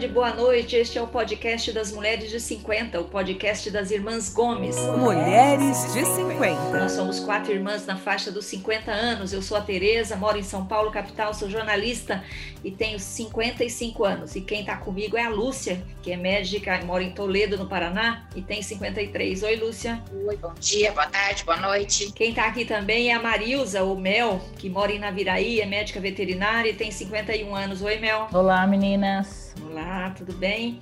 tarde, 0.00 0.08
boa 0.08 0.32
noite. 0.32 0.76
Este 0.76 0.96
é 0.96 1.02
o 1.02 1.06
podcast 1.06 1.70
das 1.72 1.92
Mulheres 1.92 2.30
de 2.30 2.40
50, 2.40 3.00
o 3.00 3.04
podcast 3.04 3.70
das 3.70 3.90
Irmãs 3.90 4.32
Gomes. 4.32 4.76
Mulheres 4.96 5.92
de 5.92 6.04
50. 6.04 6.78
Nós 6.78 6.92
somos 6.92 7.20
quatro 7.20 7.52
irmãs 7.52 7.84
na 7.84 7.96
faixa 7.96 8.30
dos 8.30 8.46
50 8.46 8.90
anos. 8.90 9.32
Eu 9.32 9.42
sou 9.42 9.58
a 9.58 9.60
Tereza, 9.60 10.16
moro 10.16 10.38
em 10.38 10.42
São 10.42 10.64
Paulo, 10.64 10.90
capital, 10.90 11.34
sou 11.34 11.50
jornalista 11.50 12.24
e 12.64 12.70
tenho 12.70 12.98
55 12.98 14.04
anos. 14.04 14.36
E 14.36 14.40
quem 14.40 14.60
está 14.60 14.76
comigo 14.76 15.18
é 15.18 15.24
a 15.24 15.28
Lúcia, 15.28 15.82
que 16.02 16.12
é 16.12 16.16
médica 16.16 16.80
e 16.80 16.84
mora 16.84 17.02
em 17.02 17.10
Toledo, 17.10 17.58
no 17.58 17.68
Paraná, 17.68 18.26
e 18.34 18.40
tem 18.40 18.62
53. 18.62 19.42
Oi, 19.42 19.56
Lúcia. 19.56 20.02
Oi, 20.26 20.36
bom 20.36 20.54
dia, 20.58 20.92
boa 20.92 21.08
tarde, 21.08 21.44
boa 21.44 21.58
noite. 21.58 22.10
Quem 22.12 22.30
está 22.30 22.46
aqui 22.46 22.64
também 22.64 23.10
é 23.10 23.14
a 23.14 23.20
Marilza, 23.20 23.82
ou 23.82 23.98
Mel, 23.98 24.40
que 24.56 24.70
mora 24.70 24.92
em 24.92 24.98
Naviraí, 24.98 25.60
é 25.60 25.66
médica 25.66 26.00
veterinária 26.00 26.70
e 26.70 26.74
tem 26.74 26.90
51 26.90 27.54
anos. 27.54 27.82
Oi, 27.82 27.98
Mel. 27.98 28.28
Olá, 28.32 28.66
meninas. 28.66 29.49
Olá, 29.66 30.10
tudo 30.16 30.32
bem? 30.32 30.80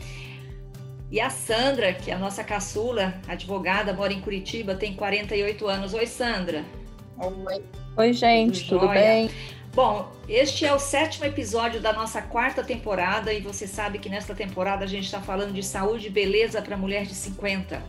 E 1.10 1.20
a 1.20 1.30
Sandra, 1.30 1.92
que 1.92 2.10
é 2.10 2.14
a 2.14 2.18
nossa 2.18 2.44
caçula, 2.44 3.14
advogada, 3.26 3.92
mora 3.92 4.12
em 4.12 4.20
Curitiba, 4.20 4.74
tem 4.74 4.94
48 4.94 5.66
anos. 5.66 5.94
Oi, 5.94 6.06
Sandra. 6.06 6.64
Oi. 7.18 7.62
Oi, 7.96 8.12
gente, 8.12 8.68
tudo, 8.68 8.80
tudo 8.80 8.92
bem? 8.92 9.30
Bom, 9.74 10.10
este 10.28 10.66
é 10.66 10.74
o 10.74 10.78
sétimo 10.78 11.24
episódio 11.24 11.80
da 11.80 11.92
nossa 11.92 12.20
quarta 12.20 12.62
temporada 12.62 13.32
e 13.32 13.40
você 13.40 13.66
sabe 13.66 13.98
que 13.98 14.08
nesta 14.08 14.34
temporada 14.34 14.84
a 14.84 14.88
gente 14.88 15.04
está 15.04 15.20
falando 15.20 15.52
de 15.52 15.62
saúde 15.62 16.08
e 16.08 16.10
beleza 16.10 16.60
para 16.60 16.76
mulher 16.76 17.06
de 17.06 17.14
50. 17.14 17.82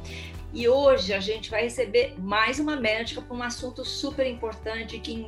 E 0.54 0.68
hoje 0.68 1.14
a 1.14 1.20
gente 1.20 1.50
vai 1.50 1.64
receber 1.64 2.16
mais 2.18 2.60
uma 2.60 2.76
médica 2.76 3.22
para 3.22 3.36
um 3.36 3.44
assunto 3.44 3.86
super 3.86 4.26
importante 4.26 4.98
que 5.00 5.28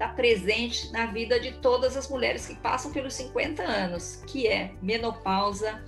está 0.00 0.08
presente 0.08 0.90
na 0.92 1.04
vida 1.04 1.38
de 1.38 1.52
todas 1.52 1.94
as 1.94 2.08
mulheres 2.08 2.46
que 2.46 2.54
passam 2.54 2.90
pelos 2.90 3.12
50 3.12 3.62
anos, 3.62 4.24
que 4.26 4.48
é 4.48 4.72
menopausa, 4.80 5.84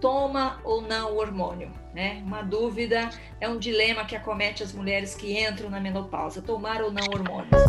toma 0.00 0.60
ou 0.64 0.82
não 0.82 1.12
o 1.12 1.18
hormônio, 1.18 1.70
né? 1.94 2.20
Uma 2.26 2.42
dúvida, 2.42 3.08
é 3.40 3.48
um 3.48 3.56
dilema 3.56 4.04
que 4.04 4.16
acomete 4.16 4.64
as 4.64 4.72
mulheres 4.72 5.14
que 5.14 5.40
entram 5.40 5.70
na 5.70 5.78
menopausa, 5.78 6.42
tomar 6.42 6.82
ou 6.82 6.90
não 6.90 7.04
hormônios. 7.04 7.62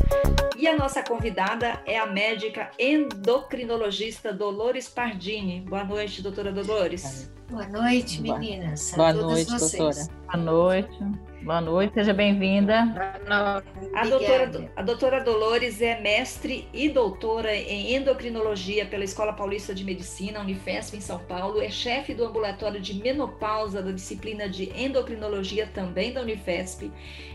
E 0.57 0.67
a 0.67 0.75
nossa 0.75 1.03
convidada 1.03 1.79
é 1.85 1.99
a 1.99 2.07
médica 2.07 2.71
endocrinologista 2.79 4.33
Dolores 4.33 4.89
Pardini. 4.89 5.61
Boa 5.61 5.83
noite, 5.83 6.23
doutora 6.23 6.51
Dolores. 6.51 7.31
Boa 7.47 7.67
noite, 7.67 8.19
meninas. 8.19 8.93
Boa 8.95 9.13
noite, 9.13 9.51
vocês. 9.51 9.77
doutora. 9.77 10.07
Boa 10.25 10.37
noite. 10.37 11.32
Boa 11.43 11.59
noite, 11.59 11.95
seja 11.95 12.13
bem-vinda. 12.13 12.85
A 13.93 14.05
doutora, 14.07 14.71
a 14.77 14.81
doutora 14.81 15.21
Dolores 15.21 15.81
é 15.81 15.99
mestre 15.99 16.69
e 16.73 16.87
doutora 16.87 17.53
em 17.53 17.93
endocrinologia 17.95 18.85
pela 18.85 19.03
Escola 19.03 19.33
Paulista 19.33 19.75
de 19.75 19.83
Medicina, 19.83 20.39
Unifesp, 20.39 20.95
em 20.95 21.01
São 21.01 21.19
Paulo. 21.19 21.61
É 21.61 21.69
chefe 21.69 22.13
do 22.13 22.23
ambulatório 22.23 22.79
de 22.79 22.93
menopausa 22.93 23.81
da 23.81 23.91
disciplina 23.91 24.47
de 24.47 24.71
endocrinologia 24.73 25.67
também 25.67 26.13
da 26.13 26.21
Unifesp. 26.21 26.89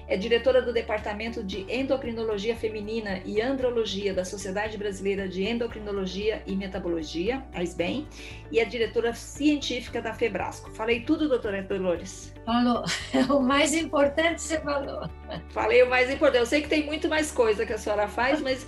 É 0.09 0.17
diretora 0.17 0.63
do 0.63 0.73
Departamento 0.73 1.45
de 1.45 1.67
Endocrinologia 1.69 2.57
Feminina 2.57 3.21
e 3.27 3.43
Andrologia 3.43 4.15
da 4.15 4.25
Sociedade 4.25 4.79
Brasileira 4.79 5.29
de 5.29 5.45
Endocrinologia 5.45 6.43
e 6.47 6.57
Metabologia, 6.57 7.45
a 7.53 7.63
SBEM, 7.63 8.09
e 8.51 8.59
é 8.59 8.65
diretora 8.65 9.13
científica 9.13 10.01
da 10.01 10.15
Febrasco. 10.15 10.71
Falei 10.71 11.01
tudo, 11.01 11.29
doutora 11.29 11.63
Dolores? 11.63 12.35
Falou. 12.47 12.85
O 13.29 13.41
mais 13.41 13.75
importante 13.75 14.41
você 14.41 14.59
falou. 14.61 15.09
Falei 15.51 15.83
o 15.83 15.91
mais 15.91 16.11
importante. 16.11 16.41
Eu 16.41 16.47
sei 16.47 16.63
que 16.63 16.69
tem 16.69 16.87
muito 16.87 17.09
mais 17.09 17.31
coisa 17.31 17.67
que 17.67 17.73
a 17.75 17.79
senhora 17.79 18.09
faz, 18.09 18.41
mas 18.41 18.67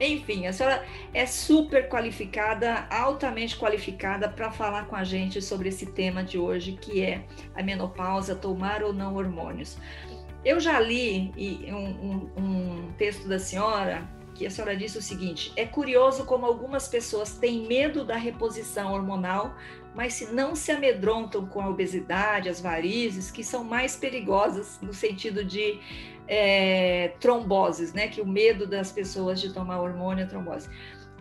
enfim, 0.00 0.46
a 0.46 0.52
senhora 0.52 0.82
é 1.12 1.26
super 1.26 1.86
qualificada, 1.88 2.86
altamente 2.90 3.56
qualificada 3.56 4.30
para 4.30 4.50
falar 4.50 4.86
com 4.86 4.96
a 4.96 5.04
gente 5.04 5.42
sobre 5.42 5.68
esse 5.68 5.84
tema 5.84 6.24
de 6.24 6.38
hoje, 6.38 6.72
que 6.80 7.02
é 7.02 7.22
a 7.54 7.62
menopausa, 7.62 8.34
tomar 8.34 8.82
ou 8.82 8.94
não 8.94 9.14
hormônios. 9.14 9.76
Eu 10.44 10.58
já 10.58 10.80
li 10.80 11.32
um, 11.68 11.74
um, 11.76 12.30
um 12.36 12.92
texto 12.96 13.28
da 13.28 13.38
senhora 13.38 14.08
que 14.34 14.46
a 14.46 14.50
senhora 14.50 14.74
disse 14.74 14.96
o 14.96 15.02
seguinte: 15.02 15.52
é 15.54 15.66
curioso 15.66 16.24
como 16.24 16.46
algumas 16.46 16.88
pessoas 16.88 17.34
têm 17.34 17.66
medo 17.66 18.04
da 18.06 18.16
reposição 18.16 18.92
hormonal, 18.94 19.54
mas 19.94 20.14
se 20.14 20.32
não 20.32 20.56
se 20.56 20.72
amedrontam 20.72 21.46
com 21.46 21.60
a 21.60 21.68
obesidade, 21.68 22.48
as 22.48 22.58
varizes, 22.60 23.30
que 23.30 23.44
são 23.44 23.62
mais 23.62 23.96
perigosas 23.96 24.78
no 24.80 24.94
sentido 24.94 25.44
de 25.44 25.78
é, 26.26 27.12
tromboses, 27.20 27.92
né? 27.92 28.08
Que 28.08 28.22
o 28.22 28.26
medo 28.26 28.66
das 28.66 28.90
pessoas 28.90 29.40
de 29.40 29.52
tomar 29.52 29.80
hormônio 29.80 30.24
é 30.24 30.26
trombose. 30.26 30.70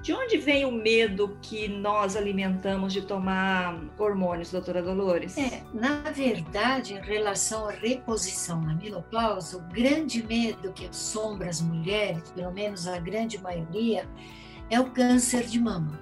De 0.01 0.13
onde 0.13 0.37
vem 0.37 0.65
o 0.65 0.71
medo 0.71 1.37
que 1.41 1.67
nós 1.67 2.15
alimentamos 2.15 2.93
de 2.93 3.01
tomar 3.01 3.77
hormônios, 3.97 4.49
doutora 4.49 4.81
Dolores? 4.81 5.37
É, 5.37 5.61
na 5.73 5.99
verdade, 6.11 6.93
em 6.93 7.01
relação 7.01 7.67
à 7.67 7.71
reposição 7.71 8.61
na 8.61 8.75
menopausa, 8.75 9.57
o 9.57 9.61
grande 9.61 10.23
medo 10.23 10.71
que 10.71 10.87
assombra 10.87 11.49
as 11.49 11.61
mulheres, 11.61 12.31
pelo 12.31 12.51
menos 12.53 12.87
a 12.87 12.97
grande 12.97 13.37
maioria, 13.39 14.07
é 14.69 14.79
o 14.79 14.89
câncer 14.89 15.45
de 15.45 15.59
mama. 15.59 15.99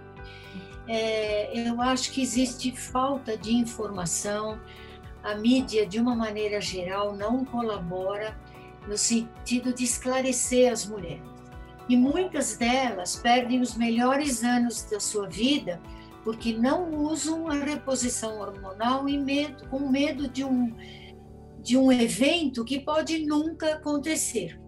É, 0.87 1.67
eu 1.67 1.81
acho 1.81 2.11
que 2.11 2.21
existe 2.21 2.71
falta 2.71 3.35
de 3.35 3.55
informação, 3.55 4.59
a 5.23 5.33
mídia, 5.33 5.87
de 5.87 5.99
uma 5.99 6.15
maneira 6.15 6.61
geral, 6.61 7.15
não 7.15 7.43
colabora 7.43 8.37
no 8.87 8.95
sentido 8.95 9.73
de 9.73 9.83
esclarecer 9.83 10.71
as 10.71 10.85
mulheres 10.85 11.36
e 11.89 11.95
muitas 11.95 12.57
delas 12.57 13.15
perdem 13.15 13.61
os 13.61 13.75
melhores 13.75 14.43
anos 14.43 14.83
da 14.83 14.99
sua 14.99 15.27
vida 15.27 15.81
porque 16.27 16.51
não 16.51 16.93
usam 17.05 17.47
a 17.47 17.53
reposição 17.53 18.41
hormonal 18.41 19.07
e 19.07 19.17
medo, 19.17 19.65
com 19.69 19.89
medo 19.89 20.27
de 20.27 20.43
um, 20.43 20.75
de 21.61 21.77
um 21.77 21.89
evento 21.89 22.65
que 22.65 22.81
pode 22.81 23.25
nunca 23.25 23.75
acontecer. 23.75 24.59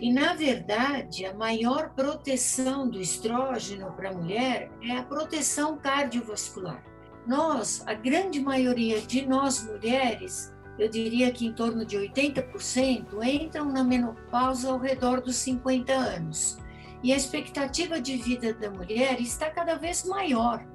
E, 0.00 0.12
na 0.12 0.34
verdade, 0.34 1.24
a 1.24 1.32
maior 1.32 1.94
proteção 1.94 2.90
do 2.90 3.00
estrógeno 3.00 3.92
para 3.92 4.10
a 4.10 4.14
mulher 4.14 4.68
é 4.82 4.96
a 4.96 5.04
proteção 5.04 5.78
cardiovascular. 5.78 6.84
Nós, 7.24 7.84
a 7.86 7.94
grande 7.94 8.40
maioria 8.40 9.00
de 9.00 9.24
nós 9.24 9.62
mulheres, 9.64 10.52
eu 10.78 10.88
diria 10.88 11.30
que 11.32 11.46
em 11.46 11.52
torno 11.52 11.84
de 11.84 11.96
80% 11.96 13.22
entram 13.22 13.66
na 13.72 13.82
menopausa 13.82 14.70
ao 14.70 14.78
redor 14.78 15.20
dos 15.20 15.36
50 15.36 15.92
anos. 15.92 16.58
E 17.02 17.12
a 17.12 17.16
expectativa 17.16 18.00
de 18.00 18.16
vida 18.16 18.52
da 18.52 18.70
mulher 18.70 19.20
está 19.20 19.50
cada 19.50 19.76
vez 19.76 20.04
maior. 20.04 20.66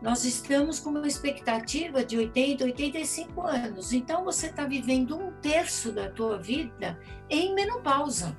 Nós 0.00 0.24
estamos 0.24 0.78
com 0.78 0.90
uma 0.90 1.06
expectativa 1.06 2.04
de 2.04 2.18
80, 2.18 2.64
85 2.64 3.40
anos. 3.42 3.92
Então 3.92 4.24
você 4.24 4.46
está 4.46 4.64
vivendo 4.64 5.16
um 5.16 5.32
terço 5.40 5.90
da 5.90 6.10
tua 6.10 6.38
vida 6.38 6.98
em 7.28 7.54
menopausa. 7.54 8.36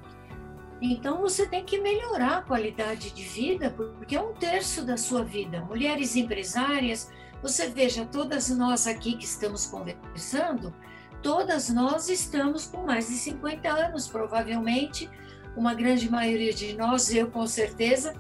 Então 0.80 1.22
você 1.22 1.48
tem 1.48 1.66
que 1.66 1.80
melhorar 1.80 2.38
a 2.38 2.42
qualidade 2.42 3.12
de 3.12 3.24
vida, 3.24 3.72
porque 3.72 4.16
é 4.16 4.22
um 4.22 4.34
terço 4.34 4.86
da 4.86 4.96
sua 4.96 5.24
vida. 5.24 5.62
Mulheres 5.66 6.16
empresárias, 6.16 7.12
você 7.42 7.70
veja, 7.70 8.06
todas 8.06 8.50
nós 8.50 8.88
aqui 8.88 9.16
que 9.16 9.26
estamos 9.26 9.66
conversando, 9.66 10.74
todas 11.22 11.70
nós 11.70 12.10
estamos 12.10 12.66
com 12.66 12.86
mais 12.86 13.08
de 13.08 13.14
50 13.14 13.70
anos, 13.70 14.08
provavelmente 14.08 15.10
uma 15.56 15.74
grande 15.74 16.10
maioria 16.10 16.54
de 16.54 16.76
nós, 16.76 17.14
eu 17.14 17.30
com 17.30 17.46
certeza, 17.48 18.14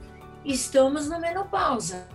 estamos 0.44 1.08
na 1.08 1.20
menopausa. 1.20 2.08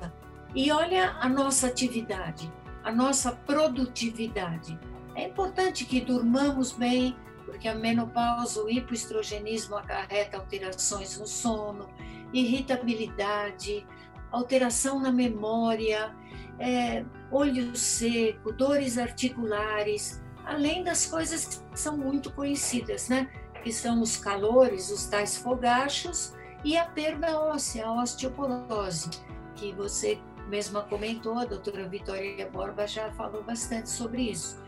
E 0.55 0.71
olha 0.71 1.17
a 1.21 1.29
nossa 1.29 1.69
atividade, 1.69 2.53
a 2.83 2.93
nossa 2.93 3.33
produtividade. 3.33 4.79
É 5.15 5.29
importante 5.29 5.85
que 5.85 6.01
durmamos 6.01 6.73
bem, 6.73 7.17
porque 7.45 7.69
a 7.69 7.75
menopausa, 7.75 8.63
o 8.63 8.69
hipoestrogenismo 8.69 9.77
acarreta 9.77 10.37
alterações 10.37 11.19
no 11.19 11.27
sono, 11.27 11.89
irritabilidade, 12.33 13.87
alteração 14.31 14.99
na 14.99 15.13
memória, 15.13 16.15
é, 16.63 17.05
olho 17.29 17.75
seco, 17.75 18.53
dores 18.53 18.97
articulares, 18.97 20.23
além 20.45 20.85
das 20.85 21.07
coisas 21.07 21.61
que 21.73 21.79
são 21.79 21.97
muito 21.97 22.33
conhecidas, 22.33 23.09
né? 23.09 23.29
Que 23.65 23.73
são 23.73 24.01
os 24.01 24.17
calores, 24.17 24.89
os 24.89 25.07
tais 25.07 25.37
fogachos 25.37 26.35
e 26.65 26.77
a 26.77 26.85
perda 26.85 27.37
óssea, 27.37 27.85
a 27.85 28.01
osteoporose, 28.01 29.11
que 29.57 29.73
você 29.73 30.21
mesma 30.49 30.83
comentou, 30.83 31.37
a 31.37 31.45
doutora 31.45 31.89
Vitória 31.89 32.49
Borba 32.49 32.87
já 32.87 33.11
falou 33.13 33.43
bastante 33.43 33.91
sobre 33.91 34.23
isso. 34.31 34.63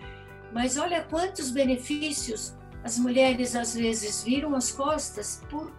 Mas 0.53 0.77
olha 0.77 1.05
quantos 1.05 1.53
benefícios 1.53 2.57
as 2.83 2.99
mulheres 2.99 3.55
às 3.55 3.75
vezes 3.75 4.25
viram 4.25 4.55
as 4.57 4.73
costas 4.73 5.43
por 5.49 5.73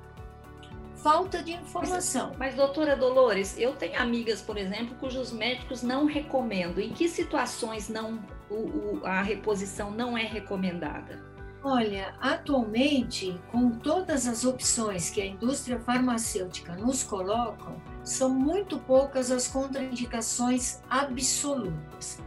falta 1.06 1.44
de 1.44 1.52
informação. 1.52 2.30
Mas, 2.30 2.38
mas, 2.40 2.56
doutora 2.56 2.96
Dolores, 2.96 3.56
eu 3.60 3.74
tenho 3.74 4.02
amigas, 4.02 4.42
por 4.42 4.58
exemplo, 4.58 4.96
cujos 4.96 5.32
médicos 5.32 5.84
não 5.84 6.08
recomendam. 6.08 6.84
Em 6.84 6.92
que 6.92 7.08
situações 7.08 7.88
não 7.88 8.20
o, 8.50 8.56
o, 8.56 9.02
a 9.04 9.22
reposição 9.22 9.92
não 9.92 10.18
é 10.18 10.24
recomendada? 10.24 11.24
Olha, 11.64 12.16
atualmente, 12.20 13.40
com 13.52 13.70
todas 13.70 14.26
as 14.26 14.46
opções 14.46 15.12
que 15.12 15.22
a 15.22 15.26
indústria 15.28 15.80
farmacêutica 15.80 16.76
nos 16.76 17.04
colocam, 17.04 17.80
são 18.04 18.30
muito 18.30 18.80
poucas 18.80 19.30
as 19.30 19.48
contraindicações 19.48 20.82
absolutas. 20.90 22.20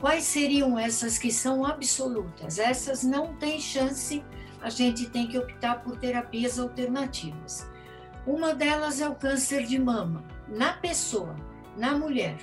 Quais 0.00 0.24
seriam 0.24 0.78
essas 0.78 1.18
que 1.18 1.30
são 1.30 1.66
absolutas? 1.66 2.58
Essas 2.58 3.02
não 3.02 3.34
têm 3.34 3.60
chance, 3.60 4.24
a 4.62 4.70
gente 4.70 5.10
tem 5.10 5.26
que 5.26 5.36
optar 5.36 5.82
por 5.82 5.98
terapias 5.98 6.58
alternativas. 6.58 7.70
Uma 8.26 8.54
delas 8.54 9.00
é 9.00 9.08
o 9.08 9.16
câncer 9.16 9.64
de 9.66 9.78
mama, 9.78 10.22
na 10.46 10.74
pessoa, 10.74 11.34
na 11.76 11.92
mulher, 11.96 12.36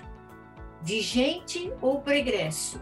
vigente 0.81 1.71
ou 1.81 2.01
pregresso. 2.01 2.81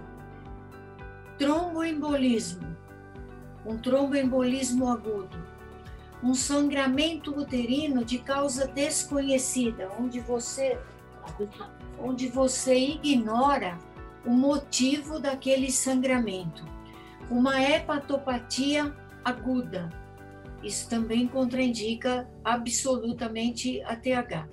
Tromboembolismo, 1.38 2.75
um 3.63 3.77
tromboembolismo 3.77 4.88
agudo, 4.88 5.38
um 6.23 6.33
sangramento 6.33 7.31
uterino 7.38 8.03
de 8.03 8.17
causa 8.17 8.67
desconhecida, 8.67 9.91
onde 10.00 10.19
você 10.19 10.79
onde 12.00 12.29
você 12.29 12.77
ignora 12.77 13.77
o 14.25 14.31
motivo 14.31 15.19
daquele 15.19 15.71
sangramento. 15.71 16.63
Uma 17.29 17.61
hepatopatia 17.61 18.95
aguda. 19.23 19.89
Isso 20.67 20.89
também 20.89 21.27
contraindica 21.27 22.29
absolutamente 22.43 23.81
a 23.83 23.95
TH. 23.95 24.49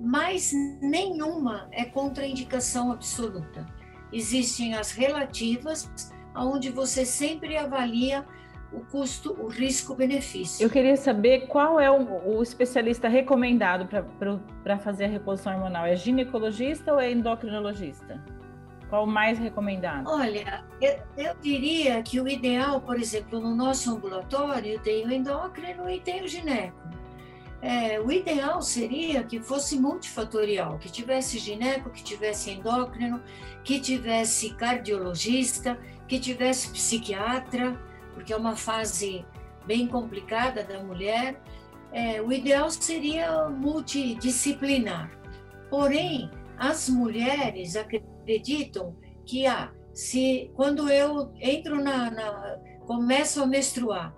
Mas 0.00 0.52
nenhuma 0.80 1.68
é 1.72 1.84
contraindicação 1.84 2.92
absoluta. 2.92 3.66
Existem 4.12 4.74
as 4.74 4.92
relativas, 4.92 5.90
onde 6.36 6.70
você 6.70 7.04
sempre 7.04 7.56
avalia 7.56 8.24
o 8.72 8.80
custo, 8.80 9.32
o 9.40 9.48
risco-benefício. 9.48 10.64
Eu 10.64 10.70
queria 10.70 10.96
saber 10.96 11.48
qual 11.48 11.80
é 11.80 11.90
o, 11.90 12.36
o 12.36 12.42
especialista 12.42 13.08
recomendado 13.08 13.88
para 14.62 14.78
fazer 14.78 15.06
a 15.06 15.08
reposição 15.08 15.54
hormonal. 15.54 15.84
É 15.84 15.96
ginecologista 15.96 16.92
ou 16.92 17.00
é 17.00 17.10
endocrinologista? 17.10 18.22
Qual 18.88 19.04
o 19.04 19.06
mais 19.06 19.38
recomendado? 19.38 20.08
Olha, 20.08 20.64
eu, 20.80 20.98
eu, 21.16 21.34
diria 21.40 22.02
que 22.02 22.20
o 22.20 22.28
ideal, 22.28 22.80
por 22.80 22.98
exemplo, 22.98 23.40
no 23.40 23.54
nosso 23.54 23.90
ambulatório, 23.90 24.80
tem 24.80 25.04
o 25.04 25.10
endócrino 25.10 25.90
e 25.90 26.00
tem 26.00 26.22
o 26.22 26.28
gineco. 26.28 26.86
É, 27.60 27.98
o 27.98 28.12
ideal 28.12 28.62
seria 28.62 29.24
que 29.24 29.40
fosse 29.40 29.78
multifatorial, 29.78 30.78
que 30.78 30.88
tivesse 30.90 31.38
gineco, 31.38 31.90
que 31.90 32.04
tivesse 32.04 32.50
endócrino, 32.50 33.20
que 33.64 33.80
tivesse 33.80 34.54
cardiologista, 34.54 35.76
que 36.06 36.20
tivesse 36.20 36.70
psiquiatra, 36.70 37.76
porque 38.14 38.32
é 38.32 38.36
uma 38.36 38.54
fase 38.54 39.24
bem 39.66 39.88
complicada 39.88 40.62
da 40.62 40.80
mulher. 40.80 41.40
É, 41.92 42.20
o 42.22 42.32
ideal 42.32 42.70
seria 42.70 43.48
multidisciplinar. 43.48 45.10
Porém, 45.68 46.30
as 46.56 46.88
mulheres 46.88 47.74
acreditam 47.74 48.15
que 49.24 49.46
ah, 49.46 49.72
se 49.92 50.50
quando 50.54 50.88
eu 50.90 51.32
entro 51.40 51.82
na, 51.82 52.10
na 52.10 52.58
começo 52.86 53.42
a 53.42 53.46
menstruar, 53.46 54.14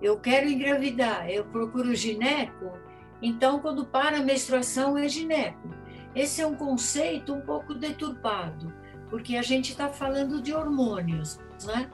eu 0.00 0.18
quero 0.18 0.48
engravidar, 0.48 1.28
eu 1.28 1.44
procuro 1.44 1.94
gineco, 1.94 2.72
então 3.20 3.60
quando 3.60 3.84
para 3.84 4.18
a 4.18 4.22
menstruação 4.22 4.96
é 4.96 5.08
gineco. 5.08 5.68
Esse 6.14 6.40
é 6.40 6.46
um 6.46 6.54
conceito 6.54 7.34
um 7.34 7.40
pouco 7.40 7.74
deturpado, 7.74 8.72
porque 9.10 9.36
a 9.36 9.42
gente 9.42 9.70
está 9.70 9.88
falando 9.88 10.40
de 10.40 10.54
hormônios, 10.54 11.38
né? 11.64 11.90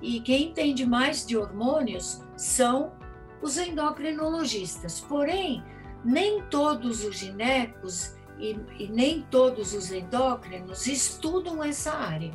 E 0.00 0.20
quem 0.20 0.48
entende 0.48 0.86
mais 0.86 1.26
de 1.26 1.36
hormônios 1.36 2.22
são 2.36 2.92
os 3.42 3.56
endocrinologistas. 3.56 5.00
Porém, 5.00 5.64
nem 6.04 6.42
todos 6.44 7.04
os 7.04 7.16
ginecos 7.16 8.15
e, 8.38 8.58
e 8.78 8.88
nem 8.88 9.22
todos 9.22 9.72
os 9.72 9.90
endócrinos 9.90 10.86
estudam 10.86 11.62
essa 11.62 11.92
área. 11.92 12.32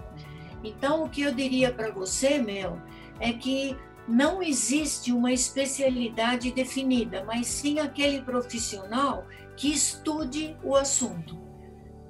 Então, 0.63 1.03
o 1.03 1.09
que 1.09 1.21
eu 1.21 1.33
diria 1.33 1.73
para 1.73 1.91
você, 1.91 2.37
Mel, 2.37 2.79
é 3.19 3.33
que 3.33 3.75
não 4.07 4.41
existe 4.41 5.11
uma 5.11 5.31
especialidade 5.31 6.51
definida, 6.51 7.23
mas 7.23 7.47
sim 7.47 7.79
aquele 7.79 8.21
profissional 8.21 9.25
que 9.55 9.71
estude 9.71 10.57
o 10.63 10.75
assunto. 10.75 11.39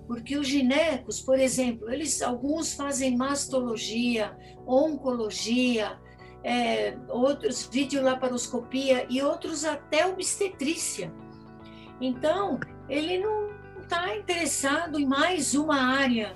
Porque 0.07 0.37
os 0.37 0.47
ginecos, 0.47 1.21
por 1.21 1.39
exemplo, 1.39 1.89
eles 1.89 2.21
alguns 2.21 2.73
fazem 2.73 3.15
mastologia, 3.15 4.35
oncologia, 4.65 5.97
é, 6.43 6.97
outros 7.07 7.69
videolaparoscopia 7.71 9.05
e 9.09 9.21
outros 9.21 9.63
até 9.63 10.05
obstetrícia. 10.05 11.13
Então, 12.01 12.59
ele 12.89 13.19
não 13.19 13.49
está 13.91 14.15
interessado 14.15 14.97
em 14.97 15.05
mais 15.05 15.53
uma 15.53 15.75
área. 15.75 16.33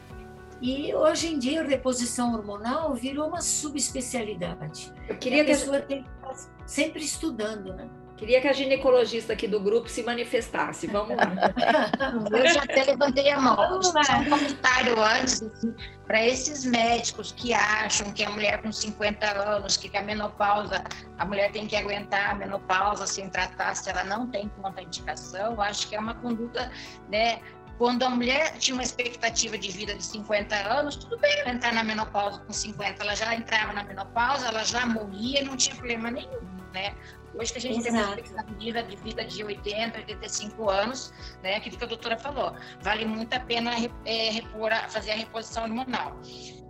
E 0.62 0.94
hoje 0.94 1.34
em 1.34 1.40
dia, 1.40 1.62
a 1.62 1.63
reposição 1.63 2.34
hormonal 2.34 2.94
virou 2.94 3.30
uma 3.30 3.40
subespecialidade. 3.40 4.94
Eu 5.07 5.16
queria 5.18 5.44
a 5.44 5.46
pessoa 5.46 5.80
que... 5.80 5.88
tem 5.88 6.04
que 6.04 6.10
estar 6.10 6.52
sempre 6.66 7.04
estudando, 7.04 7.74
né? 7.74 7.90
Queria 8.18 8.40
que 8.40 8.48
a 8.48 8.54
ginecologista 8.54 9.34
aqui 9.34 9.46
do 9.46 9.60
grupo 9.60 9.90
se 9.90 10.02
manifestasse. 10.02 10.88
Vamos 10.88 11.18
lá. 11.18 11.24
Eu 12.32 12.48
já 12.48 12.64
até 12.64 12.86
levantei 12.86 13.30
a 13.30 13.40
mão. 13.40 13.82
Só 13.84 14.00
um 14.00 14.30
comentário 14.30 15.02
antes, 15.02 15.44
assim, 15.44 15.76
para 16.08 16.26
esses 16.26 16.64
médicos 16.64 17.34
que 17.34 17.54
acham 17.54 18.12
que 18.14 18.24
a 18.24 18.30
mulher 18.30 18.62
com 18.62 18.72
50 18.72 19.26
anos, 19.26 19.76
que 19.76 19.96
a 19.98 20.02
menopausa, 20.02 20.82
a 21.18 21.26
mulher 21.26 21.52
tem 21.52 21.68
que 21.68 21.76
aguentar 21.76 22.32
a 22.32 22.36
menopausa 22.36 23.06
sem 23.06 23.30
tratar 23.30 23.76
se 23.76 23.90
ela 23.90 24.04
não 24.06 24.28
tem 24.28 24.50
contraindicação, 24.62 25.60
acho 25.60 25.90
que 25.90 25.96
é 25.96 26.00
uma 26.00 26.16
conduta, 26.16 26.72
né? 27.10 27.42
Quando 27.78 28.04
a 28.04 28.10
mulher 28.10 28.58
tinha 28.58 28.74
uma 28.74 28.84
expectativa 28.84 29.58
de 29.58 29.70
vida 29.70 29.94
de 29.94 30.04
50 30.04 30.56
anos, 30.56 30.96
tudo 30.96 31.18
bem 31.20 31.40
ela 31.40 31.50
entrar 31.50 31.74
na 31.74 31.84
menopausa 31.84 32.40
com 32.40 32.54
50, 32.54 33.04
ela 33.04 33.14
já 33.14 33.36
entrava 33.36 33.74
na 33.74 33.84
menopausa, 33.84 34.48
ela 34.48 34.64
já 34.64 34.86
morria, 34.86 35.44
não 35.44 35.58
tinha 35.58 35.76
problema 35.76 36.10
nenhum, 36.10 36.40
né? 36.74 36.96
Hoje 37.38 37.52
que 37.52 37.58
a 37.58 37.62
gente 37.62 37.80
Exato. 37.80 37.94
tem 37.94 38.04
uma 38.04 38.16
expectativa 38.16 38.84
de 38.84 38.96
vida 38.96 39.26
de 39.26 39.44
80, 39.44 39.98
85 40.00 40.70
anos, 40.70 41.14
né? 41.44 41.56
Aquilo 41.56 41.78
que 41.78 41.84
a 41.84 41.88
doutora 41.88 42.18
falou. 42.18 42.54
Vale 42.82 43.06
muito 43.06 43.34
a 43.34 43.40
pena 43.40 43.72
é, 44.06 44.30
repor, 44.30 44.72
fazer 44.90 45.12
a 45.12 45.16
reposição 45.16 45.64
hormonal. 45.64 46.20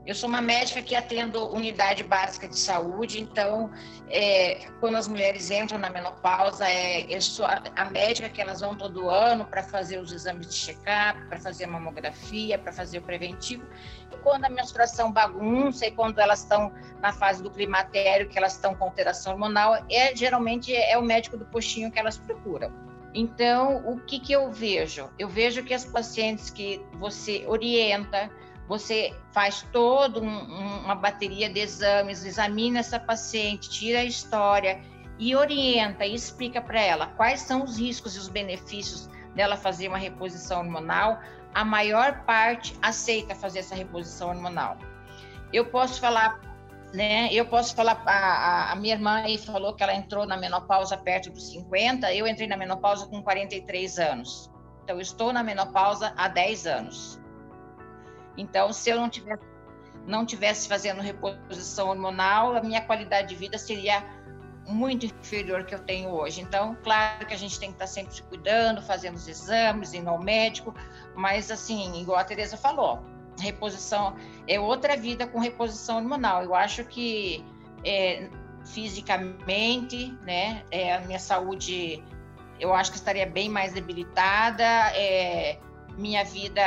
Eu 0.05 0.13
sou 0.13 0.29
uma 0.29 0.41
médica 0.41 0.83
que 0.83 0.95
atendo 0.95 1.51
unidade 1.51 2.03
básica 2.03 2.47
de 2.47 2.59
saúde, 2.59 3.19
então, 3.19 3.71
é, 4.07 4.67
quando 4.79 4.97
as 4.97 5.07
mulheres 5.07 5.49
entram 5.49 5.79
na 5.79 5.89
menopausa, 5.89 6.69
é, 6.69 7.07
eu 7.09 7.19
sou 7.19 7.43
a, 7.43 7.63
a 7.75 7.85
médica 7.85 8.29
que 8.29 8.39
elas 8.39 8.61
vão 8.61 8.75
todo 8.75 9.09
ano 9.09 9.45
para 9.45 9.63
fazer 9.63 9.97
os 9.97 10.11
exames 10.11 10.47
de 10.47 10.53
check-up, 10.53 11.19
para 11.27 11.39
fazer 11.39 11.63
a 11.63 11.67
mamografia, 11.67 12.59
para 12.59 12.71
fazer 12.71 12.99
o 12.99 13.01
preventivo. 13.01 13.65
E 14.13 14.17
quando 14.17 14.45
a 14.45 14.49
menstruação 14.49 15.11
bagunça 15.11 15.87
e 15.87 15.91
quando 15.91 16.19
elas 16.19 16.41
estão 16.41 16.71
na 17.01 17.11
fase 17.11 17.41
do 17.41 17.49
climatério, 17.49 18.29
que 18.29 18.37
elas 18.37 18.53
estão 18.53 18.75
com 18.75 18.85
alteração 18.85 19.33
hormonal, 19.33 19.83
é 19.89 20.15
geralmente 20.15 20.54
é 20.73 20.97
o 20.97 21.01
médico 21.01 21.37
do 21.37 21.45
postinho 21.45 21.91
que 21.91 21.99
elas 21.99 22.17
procuram. 22.17 22.71
Então, 23.13 23.77
o 23.87 23.99
que, 24.01 24.19
que 24.19 24.33
eu 24.33 24.51
vejo? 24.51 25.09
Eu 25.17 25.29
vejo 25.29 25.63
que 25.63 25.73
as 25.73 25.85
pacientes 25.85 26.49
que 26.49 26.81
você 26.93 27.45
orienta, 27.47 28.29
você 28.67 29.13
faz 29.31 29.65
toda 29.71 30.19
um, 30.19 30.83
uma 30.83 30.95
bateria 30.95 31.49
de 31.49 31.61
exames, 31.61 32.25
examina 32.25 32.79
essa 32.79 32.99
paciente, 32.99 33.69
tira 33.69 33.99
a 33.99 34.03
história 34.03 34.81
e 35.17 35.33
orienta 35.33 36.05
e 36.05 36.13
explica 36.13 36.61
para 36.61 36.81
ela 36.81 37.07
quais 37.07 37.39
são 37.39 37.63
os 37.63 37.79
riscos 37.79 38.17
e 38.17 38.19
os 38.19 38.27
benefícios 38.27 39.09
dela 39.33 39.55
fazer 39.55 39.87
uma 39.87 39.97
reposição 39.97 40.59
hormonal. 40.59 41.19
A 41.53 41.63
maior 41.63 42.25
parte 42.25 42.77
aceita 42.81 43.33
fazer 43.33 43.59
essa 43.59 43.75
reposição 43.75 44.29
hormonal. 44.29 44.77
Eu 45.53 45.67
posso 45.67 46.01
falar, 46.01 46.41
né? 46.95 47.29
Eu 47.31 47.45
posso 47.45 47.75
falar, 47.75 48.01
a, 48.05 48.71
a 48.71 48.75
minha 48.75 48.95
irmã 48.95 49.17
aí 49.17 49.37
falou 49.37 49.75
que 49.75 49.83
ela 49.83 49.93
entrou 49.93 50.25
na 50.25 50.37
menopausa 50.37 50.97
perto 50.97 51.29
dos 51.29 51.49
50, 51.49 52.13
eu 52.13 52.25
entrei 52.25 52.47
na 52.47 52.57
menopausa 52.57 53.05
com 53.07 53.21
43 53.21 53.99
anos. 53.99 54.49
Então, 54.83 54.95
eu 54.95 55.01
estou 55.01 55.33
na 55.33 55.43
menopausa 55.43 56.13
há 56.15 56.27
10 56.27 56.67
anos. 56.67 57.19
Então, 58.37 58.71
se 58.71 58.89
eu 58.89 58.97
não 58.97 59.09
tivesse, 59.09 59.43
não 60.07 60.25
tivesse 60.25 60.67
fazendo 60.67 61.01
reposição 61.01 61.89
hormonal, 61.89 62.55
a 62.55 62.61
minha 62.61 62.81
qualidade 62.81 63.29
de 63.29 63.35
vida 63.35 63.57
seria 63.57 64.03
muito 64.67 65.05
inferior 65.05 65.65
que 65.65 65.75
eu 65.75 65.79
tenho 65.79 66.09
hoje. 66.09 66.41
Então, 66.41 66.77
claro 66.83 67.25
que 67.25 67.33
a 67.33 67.37
gente 67.37 67.59
tem 67.59 67.69
que 67.69 67.75
estar 67.75 67.87
sempre 67.87 68.15
se 68.15 68.23
cuidando, 68.23 68.81
fazendo 68.81 69.15
os 69.15 69.27
exames, 69.27 69.93
indo 69.93 70.09
ao 70.09 70.19
médico, 70.19 70.73
mas 71.15 71.51
assim, 71.51 71.99
igual 71.99 72.17
a 72.17 72.23
Tereza 72.23 72.57
falou, 72.57 73.03
reposição 73.39 74.15
é 74.47 74.59
outra 74.59 74.95
vida 74.95 75.27
com 75.27 75.39
reposição 75.39 75.97
hormonal. 75.97 76.43
Eu 76.43 76.55
acho 76.55 76.83
que 76.85 77.43
é, 77.83 78.29
fisicamente, 78.65 80.11
né, 80.23 80.63
é, 80.71 80.95
a 80.95 81.01
minha 81.01 81.19
saúde, 81.19 82.03
eu 82.59 82.73
acho 82.73 82.91
que 82.91 82.97
estaria 82.97 83.25
bem 83.25 83.49
mais 83.49 83.73
debilitada, 83.73 84.63
é, 84.95 85.59
minha 85.97 86.23
vida 86.23 86.63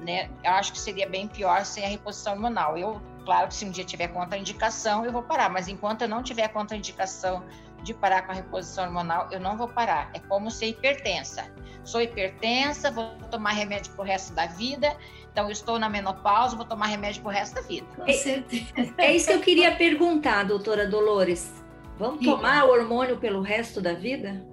né? 0.00 0.28
Eu 0.44 0.52
acho 0.52 0.72
que 0.72 0.78
seria 0.78 1.08
bem 1.08 1.26
pior 1.28 1.64
sem 1.64 1.84
a 1.84 1.88
reposição 1.88 2.34
hormonal. 2.34 2.76
Eu, 2.76 3.00
claro 3.24 3.48
que 3.48 3.54
se 3.54 3.64
um 3.64 3.70
dia 3.70 3.84
tiver 3.84 4.08
contraindicação, 4.08 5.04
eu 5.04 5.12
vou 5.12 5.22
parar, 5.22 5.48
mas 5.48 5.68
enquanto 5.68 6.02
eu 6.02 6.08
não 6.08 6.22
tiver 6.22 6.48
contraindicação 6.48 7.42
de 7.86 7.94
parar 7.94 8.22
com 8.22 8.32
a 8.32 8.34
reposição 8.34 8.84
hormonal, 8.84 9.28
eu 9.30 9.38
não 9.38 9.56
vou 9.56 9.68
parar. 9.68 10.10
É 10.12 10.18
como 10.18 10.50
ser 10.50 10.66
hipertensa. 10.66 11.48
Sou 11.84 12.02
hipertensa, 12.02 12.90
vou 12.90 13.10
tomar 13.30 13.52
remédio 13.52 13.92
pro 13.92 14.02
resto 14.02 14.34
da 14.34 14.46
vida. 14.46 14.96
Então, 15.30 15.48
estou 15.50 15.78
na 15.78 15.88
menopausa, 15.88 16.56
vou 16.56 16.64
tomar 16.66 16.86
remédio 16.86 17.22
pro 17.22 17.30
resto 17.30 17.54
da 17.54 17.60
vida. 17.60 17.86
Certeza. 18.12 18.94
É 18.98 19.14
isso 19.14 19.28
que 19.28 19.34
eu 19.34 19.40
queria 19.40 19.76
perguntar, 19.76 20.42
doutora 20.44 20.86
Dolores. 20.86 21.62
Vamos 21.96 22.18
Diga. 22.18 22.32
tomar 22.32 22.64
hormônio 22.64 23.18
pelo 23.18 23.40
resto 23.40 23.80
da 23.80 23.94
vida? 23.94 24.44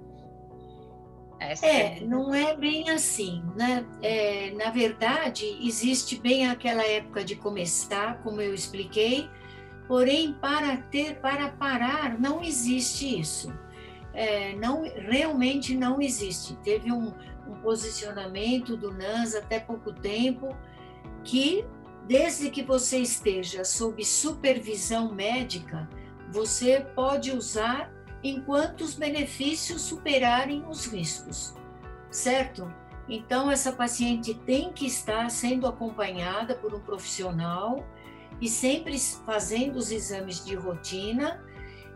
Essa 1.40 1.66
É, 1.66 2.00
não 2.00 2.32
é 2.32 2.56
bem 2.56 2.88
assim, 2.88 3.42
né? 3.56 3.84
É, 4.00 4.52
na 4.52 4.70
verdade, 4.70 5.44
existe 5.60 6.16
bem 6.20 6.46
aquela 6.46 6.86
época 6.86 7.24
de 7.24 7.34
começar, 7.34 8.22
como 8.22 8.40
eu 8.40 8.54
expliquei, 8.54 9.28
porém, 9.86 10.32
para 10.32 10.76
ter, 10.76 11.20
para 11.20 11.50
parar, 11.50 12.18
não 12.18 12.42
existe 12.42 13.20
isso. 13.20 13.52
É, 14.12 14.54
não, 14.56 14.82
realmente 14.82 15.76
não 15.76 16.00
existe. 16.00 16.56
Teve 16.62 16.92
um, 16.92 17.12
um 17.46 17.54
posicionamento 17.62 18.76
do 18.76 18.92
NANS 18.92 19.34
até 19.34 19.58
pouco 19.58 19.92
tempo 19.92 20.56
que, 21.22 21.64
desde 22.06 22.50
que 22.50 22.62
você 22.62 22.98
esteja 22.98 23.64
sob 23.64 24.04
supervisão 24.04 25.12
médica, 25.12 25.88
você 26.30 26.80
pode 26.94 27.32
usar 27.32 27.92
enquanto 28.22 28.80
os 28.82 28.94
benefícios 28.94 29.82
superarem 29.82 30.64
os 30.66 30.86
riscos, 30.86 31.54
certo? 32.10 32.72
Então, 33.08 33.50
essa 33.50 33.70
paciente 33.70 34.32
tem 34.32 34.72
que 34.72 34.86
estar 34.86 35.30
sendo 35.30 35.66
acompanhada 35.66 36.54
por 36.54 36.74
um 36.74 36.80
profissional 36.80 37.84
e 38.40 38.48
sempre 38.48 38.98
fazendo 38.98 39.76
os 39.76 39.90
exames 39.90 40.44
de 40.44 40.54
rotina, 40.54 41.42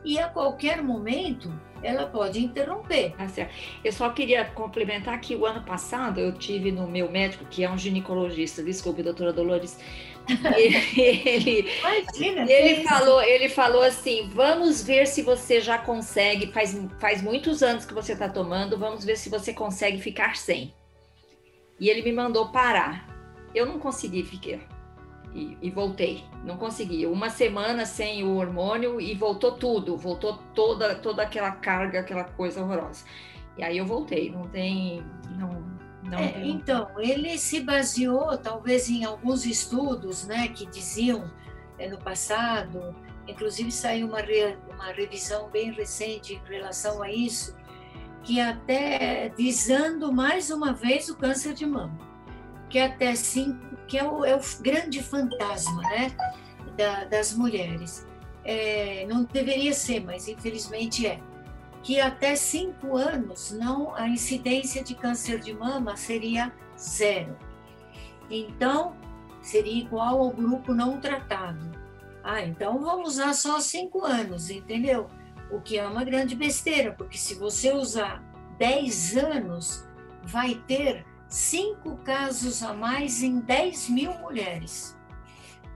e 0.05 0.19
a 0.19 0.29
qualquer 0.29 0.83
momento 0.83 1.53
ela 1.83 2.07
pode 2.07 2.43
interromper. 2.43 3.15
Tá 3.17 3.29
certo. 3.29 3.55
Eu 3.85 3.93
só 3.93 4.11
queria 4.11 4.45
complementar 4.45 5.21
que 5.21 5.37
o 5.37 5.47
ano 5.47 5.63
passado 5.63 6.19
eu 6.19 6.33
tive 6.33 6.73
no 6.73 6.87
meu 6.87 7.11
médico, 7.11 7.45
que 7.47 7.63
é 7.65 7.71
um 7.71 7.79
ginecologista, 7.79 8.63
desculpe, 8.63 9.03
doutora 9.03 9.33
Dolores, 9.33 9.79
ele, 10.57 11.67
Imagina, 11.81 12.51
ele 12.51 12.85
falou, 12.85 13.23
ele 13.23 13.49
falou 13.49 13.83
assim, 13.83 14.29
vamos 14.29 14.83
ver 14.83 15.07
se 15.07 15.23
você 15.23 15.61
já 15.61 15.79
consegue, 15.79 16.53
faz, 16.53 16.79
faz 17.01 17.23
muitos 17.23 17.63
anos 17.63 17.87
que 17.87 17.95
você 17.95 18.13
está 18.13 18.29
tomando, 18.29 18.77
vamos 18.79 19.05
ver 19.05 19.17
se 19.17 19.31
você 19.31 19.55
consegue 19.55 20.01
ficar 20.01 20.37
sem. 20.37 20.75
E 21.81 21.89
ele 21.89 22.03
me 22.03 22.13
mandou 22.13 22.49
parar. 22.49 23.09
Eu 23.55 23.65
não 23.65 23.79
consegui 23.79 24.23
ficar. 24.23 24.78
E, 25.35 25.57
e 25.61 25.71
voltei, 25.71 26.25
não 26.43 26.57
consegui. 26.57 27.07
Uma 27.07 27.29
semana 27.31 27.85
sem 27.85 28.25
o 28.25 28.37
hormônio 28.37 29.01
e 29.01 29.15
voltou 29.15 29.53
tudo, 29.53 29.97
voltou 29.97 30.39
toda, 30.55 30.95
toda 30.95 31.23
aquela 31.23 31.53
carga, 31.53 32.01
aquela 32.01 32.25
coisa 32.25 32.63
horrorosa. 32.63 33.05
E 33.57 33.63
aí 33.63 33.77
eu 33.79 33.87
voltei, 33.87 34.31
não 34.31 34.43
tem. 34.43 35.05
Não, 35.39 35.51
não 36.05 36.19
É, 36.19 36.29
tem- 36.29 36.51
então, 36.51 36.89
ele 36.99 37.37
se 37.39 37.61
baseou 37.61 38.37
talvez 38.39 38.89
em 38.89 39.05
alguns 39.05 39.45
estudos 39.45 40.27
né, 40.27 40.49
que 40.49 40.65
diziam 40.67 41.31
é, 41.79 41.89
no 41.89 41.99
passado, 41.99 42.95
inclusive 43.27 43.71
saiu 43.71 44.07
uma, 44.09 44.21
re- 44.21 44.57
uma 44.73 44.91
revisão 44.93 45.51
bem 45.51 45.71
recente 45.73 46.35
em 46.35 46.49
relação 46.51 47.03
a 47.03 47.11
isso, 47.13 47.55
que 48.23 48.41
até 48.41 49.29
visando 49.37 50.11
mais 50.13 50.51
uma 50.51 50.73
vez 50.73 51.09
o 51.09 51.17
câncer 51.17 51.53
de 51.53 51.67
mama, 51.67 51.97
que 52.69 52.79
até 52.79 53.15
cinco, 53.15 53.59
que 53.87 53.99
é 53.99 54.05
o, 54.05 54.25
é 54.25 54.35
o 54.37 54.41
grande 54.61 55.03
fantasma 55.03 55.81
né, 55.83 56.11
da- 56.77 57.05
das 57.05 57.33
mulheres. 57.35 58.07
É, 58.45 59.05
não 59.09 59.25
deveria 59.25 59.73
ser, 59.73 60.01
mas 60.05 60.27
infelizmente 60.29 61.07
é 61.07 61.21
que 61.83 62.01
até 62.01 62.35
cinco 62.35 62.97
anos 62.97 63.51
não 63.53 63.95
a 63.95 64.09
incidência 64.09 64.83
de 64.83 64.95
câncer 64.95 65.39
de 65.39 65.53
mama 65.55 65.97
seria 65.97 66.53
zero. 66.79 67.37
Então, 68.31 68.97
seria 69.41 69.83
igual 69.83 70.21
ao 70.21 70.31
grupo 70.31 70.75
não 70.75 71.01
tratado. 71.01 71.71
Ah, 72.23 72.43
então 72.43 72.79
vamos 72.79 73.11
usar 73.15 73.33
só 73.33 73.61
cinco 73.61 74.05
anos, 74.05 74.51
entendeu? 74.51 75.09
O 75.51 75.61
que 75.61 75.79
é 75.79 75.87
uma 75.87 76.05
grande 76.05 76.35
besteira, 76.35 76.93
porque 76.93 77.17
se 77.17 77.35
você 77.35 77.73
usar 77.73 78.23
10 78.59 79.17
anos, 79.17 79.89
vai 80.25 80.57
ter 80.67 81.07
cinco 81.29 81.97
casos 81.99 82.63
a 82.63 82.73
mais 82.73 83.23
em 83.23 83.41
10 83.41 83.89
mil 83.91 84.13
mulheres. 84.19 84.97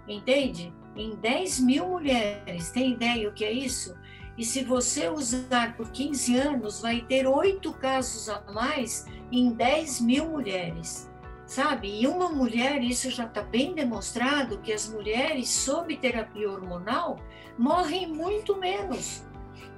Entende? 0.08 0.72
Em 0.96 1.14
10 1.16 1.60
mil 1.60 1.88
mulheres. 1.88 2.70
Tem 2.70 2.92
ideia 2.92 3.28
o 3.28 3.32
que 3.32 3.44
é 3.44 3.52
isso? 3.52 3.94
E 4.36 4.44
se 4.44 4.64
você 4.64 5.08
usar 5.08 5.76
por 5.76 5.90
15 5.90 6.36
anos, 6.36 6.80
vai 6.80 7.02
ter 7.02 7.26
oito 7.26 7.72
casos 7.74 8.28
a 8.28 8.40
mais 8.52 9.06
em 9.30 9.52
10 9.52 10.00
mil 10.00 10.28
mulheres. 10.28 11.10
Sabe? 11.46 12.00
E 12.00 12.06
uma 12.06 12.30
mulher, 12.30 12.82
isso 12.82 13.10
já 13.10 13.24
está 13.26 13.42
bem 13.42 13.74
demonstrado, 13.74 14.58
que 14.58 14.72
as 14.72 14.88
mulheres 14.88 15.50
sob 15.50 15.94
terapia 15.98 16.50
hormonal 16.50 17.18
morrem 17.58 18.06
muito 18.10 18.56
menos 18.56 19.22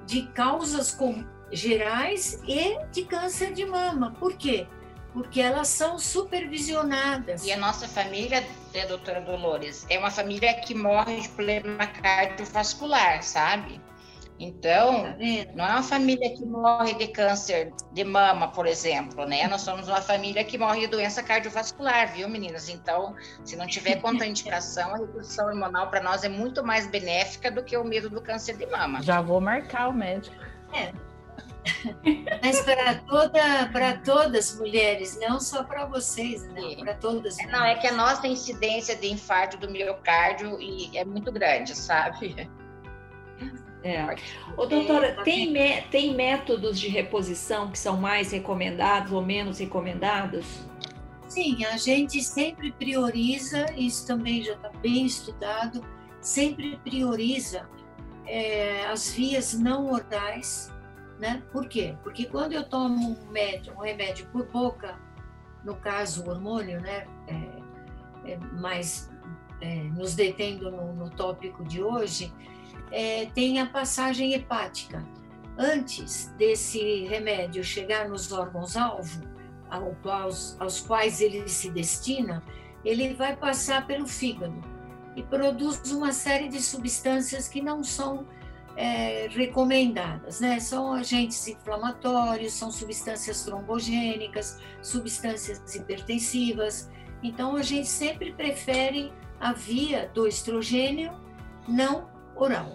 de 0.06 0.22
causas 0.28 0.92
com- 0.94 1.24
gerais 1.50 2.40
e 2.46 2.78
de 2.92 3.04
câncer 3.04 3.52
de 3.52 3.64
mama. 3.66 4.12
Por 4.12 4.34
quê? 4.36 4.68
Porque 5.14 5.40
elas 5.40 5.68
são 5.68 5.96
supervisionadas. 5.96 7.44
E 7.46 7.52
a 7.52 7.56
nossa 7.56 7.86
família, 7.86 8.44
é, 8.74 8.84
doutora 8.84 9.20
Dolores, 9.20 9.86
é 9.88 9.96
uma 9.96 10.10
família 10.10 10.52
que 10.54 10.74
morre 10.74 11.20
de 11.20 11.28
problema 11.28 11.86
cardiovascular, 11.86 13.22
sabe? 13.22 13.80
Então, 14.38 15.04
Tá 15.04 15.16
não 15.54 15.64
é 15.64 15.70
uma 15.70 15.82
família 15.82 16.34
que 16.34 16.44
morre 16.44 16.94
de 16.94 17.06
câncer 17.08 17.72
de 17.92 18.02
mama, 18.02 18.48
por 18.48 18.66
exemplo, 18.66 19.24
né? 19.24 19.46
Nós 19.46 19.60
somos 19.60 19.86
uma 19.86 20.00
família 20.00 20.42
que 20.42 20.58
morre 20.58 20.80
de 20.80 20.86
doença 20.88 21.22
cardiovascular, 21.22 22.12
viu, 22.12 22.28
meninas? 22.28 22.68
Então, 22.68 23.14
se 23.44 23.54
não 23.54 23.66
tiver 23.68 23.96
contraindicação, 24.02 24.94
a 24.94 24.98
reposição 24.98 25.46
hormonal 25.46 25.88
para 25.88 26.02
nós 26.02 26.24
é 26.24 26.28
muito 26.28 26.64
mais 26.64 26.88
benéfica 26.88 27.50
do 27.50 27.62
que 27.62 27.76
o 27.76 27.84
medo 27.84 28.10
do 28.10 28.20
câncer 28.20 28.56
de 28.56 28.66
mama. 28.66 29.00
Já 29.00 29.20
vou 29.20 29.40
marcar 29.40 29.88
o 29.88 29.92
médico. 29.92 30.34
Mas 32.42 32.60
para 32.60 32.94
toda, 32.96 33.68
para 33.72 33.96
todas 33.98 34.50
as 34.52 34.58
mulheres, 34.58 35.18
não 35.20 35.40
só 35.40 35.62
para 35.64 35.86
vocês, 35.86 36.46
não, 36.48 36.68
Sim. 36.70 36.76
para 36.76 36.94
todas. 36.94 37.38
as 37.38 37.46
Não, 37.50 37.64
é 37.64 37.74
que 37.76 37.86
a 37.86 37.92
nossa 37.92 38.26
incidência 38.26 38.94
de 38.94 39.10
infarto 39.10 39.56
do 39.56 39.70
miocárdio 39.70 40.60
e 40.60 40.96
é 40.96 41.04
muito 41.04 41.32
grande, 41.32 41.74
sabe? 41.74 42.48
É. 43.82 44.02
Ô, 44.56 44.64
doutora, 44.66 45.22
tem, 45.24 45.50
mé- 45.50 45.82
tem 45.90 46.14
métodos 46.14 46.80
de 46.80 46.88
reposição 46.88 47.70
que 47.70 47.78
são 47.78 47.96
mais 47.98 48.32
recomendados 48.32 49.12
ou 49.12 49.20
menos 49.22 49.58
recomendados? 49.58 50.44
Sim, 51.28 51.64
a 51.66 51.76
gente 51.76 52.22
sempre 52.22 52.72
prioriza, 52.72 53.66
isso 53.76 54.06
também 54.06 54.42
já 54.42 54.52
está 54.54 54.70
bem 54.80 55.04
estudado, 55.04 55.84
sempre 56.20 56.78
prioriza 56.84 57.68
é, 58.26 58.86
as 58.86 59.10
vias 59.12 59.52
não 59.52 59.92
orais, 59.92 60.72
né? 61.18 61.42
Por 61.52 61.68
quê? 61.68 61.96
Porque 62.02 62.26
quando 62.26 62.52
eu 62.52 62.64
tomo 62.68 63.10
um, 63.10 63.30
médio, 63.30 63.72
um 63.74 63.80
remédio 63.80 64.26
por 64.32 64.46
boca, 64.46 64.98
no 65.64 65.74
caso 65.76 66.24
o 66.24 66.30
hormônio, 66.30 66.80
né? 66.80 67.06
É, 67.26 68.32
é, 68.32 68.36
mais 68.52 69.10
é, 69.60 69.74
nos 69.84 70.14
detendo 70.14 70.70
no, 70.70 70.94
no 70.94 71.10
tópico 71.10 71.64
de 71.64 71.82
hoje, 71.82 72.32
é, 72.90 73.26
tem 73.26 73.60
a 73.60 73.66
passagem 73.66 74.34
hepática. 74.34 75.04
Antes 75.56 76.34
desse 76.36 77.04
remédio 77.04 77.62
chegar 77.62 78.08
nos 78.08 78.32
órgãos-alvo, 78.32 79.22
ao 79.70 79.94
quais- 80.02 80.56
aos 80.58 80.80
quais 80.80 81.20
ele 81.20 81.48
se 81.48 81.70
destina, 81.70 82.42
ele 82.84 83.14
vai 83.14 83.36
passar 83.36 83.86
pelo 83.86 84.06
fígado 84.06 84.60
e 85.16 85.22
produz 85.22 85.92
uma 85.92 86.12
série 86.12 86.48
de 86.48 86.60
substâncias 86.60 87.48
que 87.48 87.62
não 87.62 87.82
são 87.84 88.26
é, 88.76 89.28
recomendadas, 89.30 90.40
né? 90.40 90.58
São 90.60 90.92
agentes 90.92 91.46
inflamatórios, 91.46 92.52
são 92.52 92.70
substâncias 92.70 93.44
trombogênicas, 93.44 94.60
substâncias 94.82 95.74
hipertensivas. 95.74 96.90
Então 97.22 97.56
a 97.56 97.62
gente 97.62 97.88
sempre 97.88 98.32
prefere 98.32 99.12
a 99.40 99.52
via 99.52 100.10
do 100.14 100.26
estrogênio 100.26 101.12
não 101.68 102.08
oral, 102.36 102.72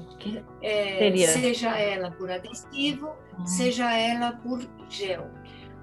É, 0.62 1.12
seja 1.28 1.78
ela 1.78 2.12
por 2.12 2.32
adesivo, 2.32 3.14
seja 3.46 3.92
ela 3.92 4.32
por 4.32 4.62
gel. 4.90 5.30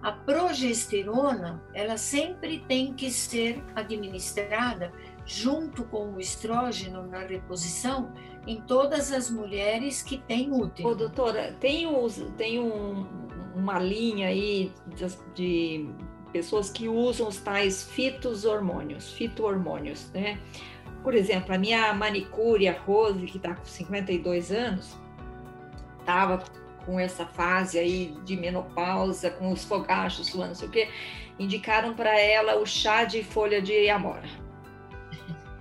A 0.02 0.12
progesterona, 0.12 1.62
ela 1.74 1.96
sempre 1.96 2.60
tem 2.60 2.94
que 2.94 3.10
ser 3.10 3.62
administrada 3.74 4.92
junto 5.24 5.84
com 5.84 6.12
o 6.12 6.20
estrógeno 6.20 7.06
na 7.06 7.20
reposição 7.20 8.12
em 8.46 8.60
todas 8.60 9.12
as 9.12 9.30
mulheres 9.30 10.02
que 10.02 10.18
têm 10.18 10.52
Ô, 10.52 10.62
útero. 10.62 10.94
doutora, 10.94 11.54
tem, 11.60 11.86
os, 11.86 12.16
tem 12.36 12.60
um- 12.60 13.06
uma 13.54 13.78
linha 13.78 14.28
aí 14.28 14.72
de, 14.86 15.06
de 15.34 15.88
pessoas 16.32 16.70
que 16.70 16.88
usam 16.88 17.28
os 17.28 17.38
tais 17.38 17.82
fitohormônios, 17.84 19.12
fitohormônios, 19.12 20.10
né? 20.12 20.38
Por 21.02 21.14
exemplo, 21.14 21.54
a 21.54 21.58
minha 21.58 21.92
manicure, 21.94 22.68
a 22.68 22.78
Rose, 22.78 23.24
que 23.26 23.36
está 23.38 23.54
com 23.54 23.64
52 23.64 24.52
anos, 24.52 24.96
estava 26.00 26.42
com 26.84 27.00
essa 27.00 27.26
fase 27.26 27.78
aí 27.78 28.16
de 28.24 28.36
menopausa, 28.36 29.30
com 29.30 29.50
os 29.50 29.64
fogachos, 29.64 30.32
não 30.34 30.54
sei 30.54 30.68
o 30.68 30.70
quê, 30.70 30.88
indicaram 31.38 31.94
para 31.94 32.18
ela 32.20 32.56
o 32.60 32.66
chá 32.66 33.04
de 33.04 33.22
folha 33.24 33.60
de 33.60 33.88
amora. 33.88 34.28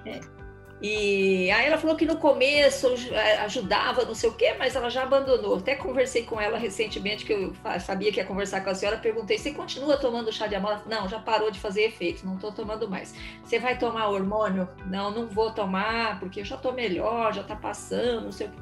E 0.81 1.49
aí 1.51 1.65
ela 1.67 1.77
falou 1.77 1.95
que 1.95 2.05
no 2.05 2.17
começo 2.17 2.87
é, 3.11 3.37
ajudava, 3.39 4.03
não 4.03 4.13
sei 4.13 4.29
o 4.29 4.33
quê, 4.33 4.55
mas 4.59 4.75
ela 4.75 4.89
já 4.89 5.03
abandonou. 5.03 5.55
Até 5.55 5.75
conversei 5.75 6.23
com 6.23 6.39
ela 6.39 6.57
recentemente, 6.57 7.25
que 7.25 7.31
eu 7.31 7.53
sabia 7.79 8.11
que 8.11 8.19
ia 8.19 8.25
conversar 8.25 8.61
com 8.61 8.69
a 8.69 8.75
senhora, 8.75 8.97
perguntei, 8.97 9.37
você 9.37 9.51
continua 9.51 9.97
tomando 9.97 10.31
chá 10.33 10.47
de 10.47 10.55
amora? 10.55 10.81
Não, 10.85 11.07
já 11.07 11.19
parou 11.19 11.49
de 11.49 11.59
fazer 11.59 11.83
efeito, 11.83 12.25
não 12.25 12.35
estou 12.35 12.51
tomando 12.51 12.89
mais. 12.89 13.15
Você 13.43 13.57
vai 13.57 13.77
tomar 13.77 14.09
hormônio? 14.09 14.67
Não, 14.85 15.11
não 15.11 15.27
vou 15.27 15.51
tomar, 15.51 16.19
porque 16.19 16.41
eu 16.41 16.45
já 16.45 16.55
estou 16.55 16.73
melhor, 16.73 17.33
já 17.33 17.41
está 17.41 17.55
passando, 17.55 18.25
não 18.25 18.31
sei 18.31 18.47
o 18.47 18.51
quê. 18.51 18.57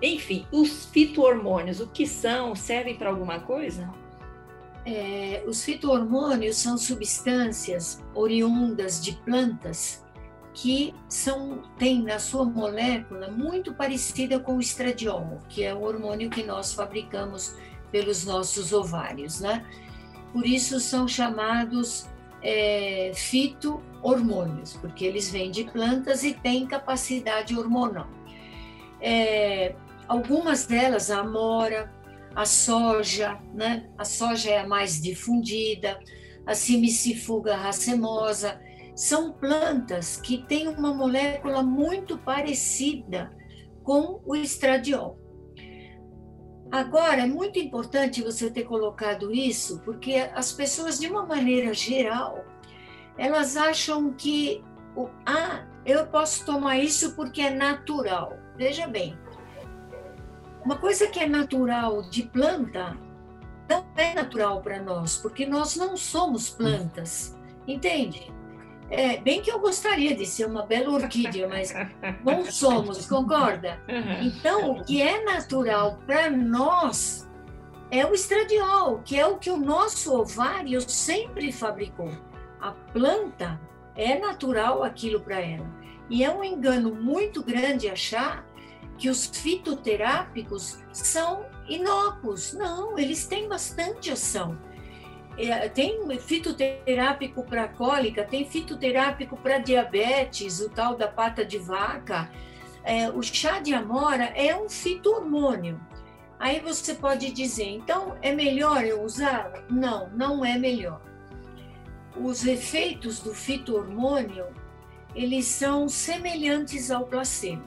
Enfim, 0.00 0.46
os 0.50 0.86
fitohormônios, 0.86 1.80
o 1.80 1.86
que 1.86 2.06
são? 2.06 2.56
Servem 2.56 2.96
para 2.96 3.10
alguma 3.10 3.40
coisa? 3.40 3.88
É, 4.84 5.44
os 5.46 5.62
fitohormônios 5.62 6.56
são 6.56 6.76
substâncias 6.76 8.02
oriundas 8.14 9.00
de 9.00 9.12
plantas 9.12 10.02
que 10.54 10.94
são, 11.08 11.62
tem 11.78 12.02
na 12.02 12.18
sua 12.18 12.44
molécula 12.44 13.30
muito 13.30 13.74
parecida 13.74 14.38
com 14.38 14.56
o 14.56 14.60
estradiol, 14.60 15.38
que 15.48 15.64
é 15.64 15.74
o 15.74 15.82
hormônio 15.82 16.28
que 16.28 16.42
nós 16.42 16.74
fabricamos 16.74 17.56
pelos 17.90 18.24
nossos 18.24 18.72
ovários, 18.72 19.40
né? 19.40 19.64
Por 20.32 20.46
isso 20.46 20.80
são 20.80 21.06
chamados 21.08 22.06
é, 22.42 23.12
fito-hormônios, 23.14 24.74
porque 24.76 25.04
eles 25.04 25.30
vêm 25.30 25.50
de 25.50 25.64
plantas 25.64 26.24
e 26.24 26.34
têm 26.34 26.66
capacidade 26.66 27.56
hormonal. 27.56 28.08
É, 29.00 29.74
algumas 30.08 30.66
delas, 30.66 31.10
a 31.10 31.20
amora, 31.20 31.92
a 32.34 32.44
soja, 32.44 33.38
né? 33.54 33.88
A 33.96 34.04
soja 34.04 34.50
é 34.50 34.60
a 34.60 34.66
mais 34.66 35.00
difundida, 35.00 35.98
a 36.46 36.54
simicifuga 36.54 37.56
racemosa, 37.56 38.60
são 38.94 39.32
plantas 39.32 40.16
que 40.16 40.44
têm 40.46 40.68
uma 40.68 40.92
molécula 40.94 41.62
muito 41.62 42.18
parecida 42.18 43.34
com 43.82 44.20
o 44.24 44.36
estradiol. 44.36 45.18
Agora, 46.70 47.22
é 47.22 47.26
muito 47.26 47.58
importante 47.58 48.22
você 48.22 48.50
ter 48.50 48.64
colocado 48.64 49.32
isso, 49.32 49.80
porque 49.80 50.14
as 50.34 50.52
pessoas, 50.52 50.98
de 50.98 51.06
uma 51.06 51.26
maneira 51.26 51.74
geral, 51.74 52.44
elas 53.18 53.56
acham 53.56 54.12
que 54.12 54.64
ah, 55.26 55.66
eu 55.84 56.06
posso 56.06 56.46
tomar 56.46 56.78
isso 56.78 57.14
porque 57.14 57.42
é 57.42 57.50
natural. 57.50 58.38
Veja 58.56 58.86
bem, 58.86 59.18
uma 60.64 60.78
coisa 60.78 61.06
que 61.08 61.18
é 61.18 61.26
natural 61.26 62.02
de 62.02 62.22
planta 62.22 62.96
não 63.68 63.84
é 63.96 64.14
natural 64.14 64.60
para 64.62 64.82
nós, 64.82 65.16
porque 65.16 65.44
nós 65.44 65.76
não 65.76 65.96
somos 65.96 66.50
plantas, 66.50 67.36
entende? 67.66 68.32
É, 68.94 69.16
bem 69.16 69.40
que 69.40 69.50
eu 69.50 69.58
gostaria 69.58 70.14
de 70.14 70.26
ser 70.26 70.44
uma 70.44 70.66
bela 70.66 70.90
orquídea, 70.90 71.48
mas 71.48 71.72
não 72.22 72.44
somos, 72.44 73.06
concorda? 73.06 73.80
Então, 74.20 74.72
o 74.72 74.84
que 74.84 75.00
é 75.00 75.24
natural 75.24 75.98
para 76.06 76.28
nós 76.28 77.26
é 77.90 78.04
o 78.04 78.12
estradiol, 78.12 79.00
que 79.02 79.18
é 79.18 79.26
o 79.26 79.38
que 79.38 79.50
o 79.50 79.56
nosso 79.56 80.14
ovário 80.14 80.78
sempre 80.82 81.50
fabricou. 81.50 82.12
A 82.60 82.72
planta 82.92 83.58
é 83.96 84.18
natural 84.18 84.82
aquilo 84.82 85.20
para 85.20 85.40
ela. 85.40 85.66
E 86.10 86.22
é 86.22 86.30
um 86.30 86.44
engano 86.44 86.94
muito 86.94 87.42
grande 87.42 87.88
achar 87.88 88.46
que 88.98 89.08
os 89.08 89.24
fitoterápicos 89.24 90.78
são 90.92 91.46
inócuos. 91.66 92.52
Não, 92.52 92.98
eles 92.98 93.26
têm 93.26 93.48
bastante 93.48 94.10
ação. 94.10 94.58
É, 95.38 95.68
tem 95.68 96.18
fitoterápico 96.18 97.42
para 97.44 97.68
cólica, 97.68 98.24
tem 98.24 98.44
fitoterápico 98.44 99.36
para 99.36 99.58
diabetes, 99.58 100.60
o 100.60 100.68
tal 100.68 100.96
da 100.96 101.08
pata 101.08 101.44
de 101.44 101.58
vaca. 101.58 102.30
É, 102.84 103.08
o 103.08 103.22
chá 103.22 103.60
de 103.60 103.72
amora 103.72 104.24
é 104.34 104.54
um 104.56 104.68
fitohormônio. 104.68 105.80
Aí 106.38 106.60
você 106.60 106.94
pode 106.94 107.30
dizer, 107.30 107.68
então 107.68 108.16
é 108.20 108.34
melhor 108.34 108.84
eu 108.84 109.02
usá-lo? 109.02 109.62
Não, 109.70 110.10
não 110.10 110.44
é 110.44 110.58
melhor. 110.58 111.00
Os 112.16 112.44
efeitos 112.44 113.20
do 113.20 113.32
fitohormônio, 113.32 114.46
eles 115.14 115.46
são 115.46 115.88
semelhantes 115.88 116.90
ao 116.90 117.06
placebo. 117.06 117.62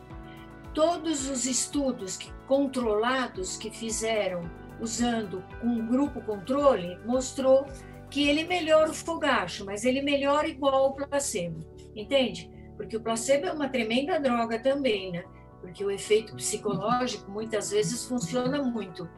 Todos 0.73 1.29
os 1.29 1.45
estudos 1.45 2.19
controlados 2.45 3.55
que 3.55 3.71
fizeram 3.71 4.43
usando 4.79 5.43
um 5.63 5.85
grupo 5.85 6.21
controle, 6.21 6.97
mostrou 7.05 7.65
que 8.09 8.27
ele 8.27 8.43
melhora 8.43 8.91
o 8.91 8.93
fogacho, 8.93 9.65
mas 9.65 9.83
ele 9.83 10.01
melhora 10.01 10.47
igual 10.47 10.89
o 10.89 10.93
placebo, 10.93 11.59
entende? 11.95 12.51
Porque 12.77 12.97
o 12.97 13.01
placebo 13.01 13.47
é 13.47 13.51
uma 13.51 13.69
tremenda 13.69 14.19
droga 14.19 14.59
também, 14.59 15.11
né? 15.11 15.23
Porque 15.61 15.83
o 15.83 15.89
efeito 15.89 16.35
psicológico 16.35 17.29
muitas 17.31 17.71
vezes 17.71 18.05
funciona 18.05 18.61
muito. 18.61 19.09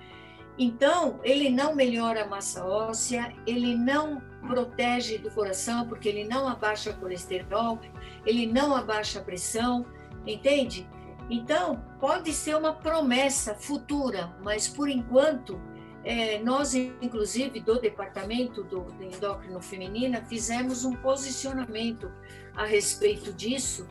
Então, 0.57 1.19
ele 1.23 1.49
não 1.49 1.75
melhora 1.75 2.23
a 2.23 2.27
massa 2.27 2.65
óssea, 2.65 3.31
ele 3.45 3.75
não 3.75 4.19
protege 4.47 5.17
do 5.17 5.29
coração, 5.29 5.87
porque 5.87 6.09
ele 6.09 6.23
não 6.23 6.47
abaixa 6.47 6.91
o 6.91 6.97
colesterol, 6.97 7.79
ele 8.25 8.47
não 8.47 8.75
abaixa 8.75 9.19
a 9.19 9.23
pressão, 9.23 9.85
entende? 10.25 10.87
Então, 11.29 11.81
pode 11.99 12.31
ser 12.33 12.55
uma 12.55 12.73
promessa 12.73 13.53
futura, 13.53 14.33
mas 14.41 14.67
por 14.67 14.87
enquanto, 14.87 15.59
é, 16.03 16.39
nós, 16.39 16.73
inclusive, 16.73 17.59
do 17.59 17.79
Departamento 17.79 18.63
do, 18.63 18.81
do 18.81 19.03
Endócrino 19.03 19.61
Feminina, 19.61 20.23
fizemos 20.25 20.85
um 20.85 20.95
posicionamento 20.95 22.09
a 22.55 22.65
respeito 22.65 23.33
disso 23.33 23.87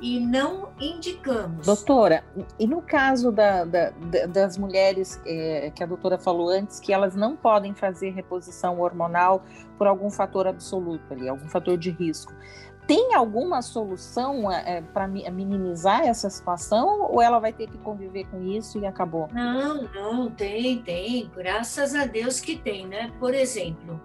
e 0.00 0.18
não 0.18 0.70
indicamos. 0.80 1.66
Doutora, 1.66 2.24
e 2.58 2.66
no 2.66 2.80
caso 2.80 3.30
da, 3.30 3.64
da, 3.64 3.90
das 4.26 4.56
mulheres 4.56 5.20
é, 5.26 5.70
que 5.74 5.82
a 5.82 5.86
doutora 5.86 6.18
falou 6.18 6.48
antes, 6.48 6.80
que 6.80 6.92
elas 6.92 7.14
não 7.14 7.36
podem 7.36 7.74
fazer 7.74 8.10
reposição 8.10 8.80
hormonal 8.80 9.44
por 9.76 9.86
algum 9.86 10.10
fator 10.10 10.46
absoluto 10.46 11.12
ali, 11.12 11.28
algum 11.28 11.48
fator 11.48 11.76
de 11.76 11.90
risco 11.90 12.32
tem 12.90 13.14
alguma 13.14 13.62
solução 13.62 14.50
é, 14.50 14.78
é 14.78 14.82
para 14.82 15.06
minimizar 15.06 16.00
essa 16.00 16.28
situação 16.28 17.08
ou 17.08 17.22
ela 17.22 17.38
vai 17.38 17.52
ter 17.52 17.68
que 17.68 17.78
conviver 17.78 18.24
com 18.24 18.42
isso 18.42 18.80
e 18.80 18.84
acabou? 18.84 19.28
Não, 19.32 19.84
não, 19.94 20.28
tem, 20.28 20.82
tem. 20.82 21.30
Graças 21.32 21.94
a 21.94 22.04
Deus 22.04 22.40
que 22.40 22.56
tem, 22.56 22.88
né? 22.88 23.12
Por 23.20 23.32
exemplo, 23.32 24.00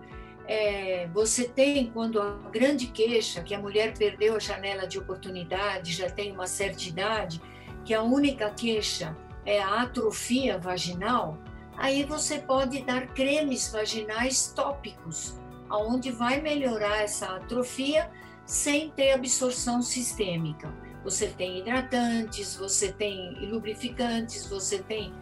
é, 0.47 1.07
você 1.11 1.47
tem 1.47 1.89
quando 1.89 2.21
a 2.21 2.37
grande 2.51 2.85
queixa 2.85 3.41
que 3.41 3.55
a 3.55 3.59
mulher 3.59 3.97
perdeu 3.97 4.35
a 4.35 4.39
janela 4.39 4.85
de 4.85 4.99
oportunidade, 4.99 5.91
já 5.91 6.07
tem 6.07 6.31
uma 6.31 6.45
certa 6.45 6.83
idade, 6.83 7.41
que 7.83 7.91
a 7.91 8.03
única 8.03 8.51
queixa 8.51 9.17
é 9.47 9.63
a 9.63 9.81
atrofia 9.81 10.59
vaginal, 10.59 11.39
aí 11.75 12.03
você 12.03 12.37
pode 12.37 12.83
dar 12.83 13.07
cremes 13.15 13.71
vaginais 13.71 14.53
tópicos, 14.55 15.41
aonde 15.69 16.11
vai 16.11 16.39
melhorar 16.39 17.01
essa 17.01 17.35
atrofia 17.35 18.11
sem 18.45 18.89
ter 18.91 19.11
absorção 19.13 19.81
sistêmica. 19.81 20.71
Você 21.03 21.27
tem 21.27 21.59
hidratantes, 21.59 22.55
você 22.55 22.91
tem 22.91 23.49
lubrificantes, 23.49 24.47
você 24.47 24.79
tem 24.79 25.13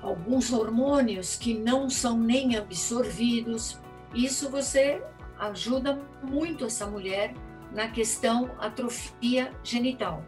alguns 0.00 0.52
hormônios 0.52 1.36
que 1.36 1.54
não 1.54 1.90
são 1.90 2.18
nem 2.18 2.56
absorvidos. 2.56 3.78
Isso 4.14 4.50
você 4.50 5.02
ajuda 5.38 6.00
muito 6.22 6.64
essa 6.64 6.86
mulher 6.86 7.34
na 7.72 7.88
questão 7.88 8.50
atrofia 8.58 9.52
genital. 9.62 10.24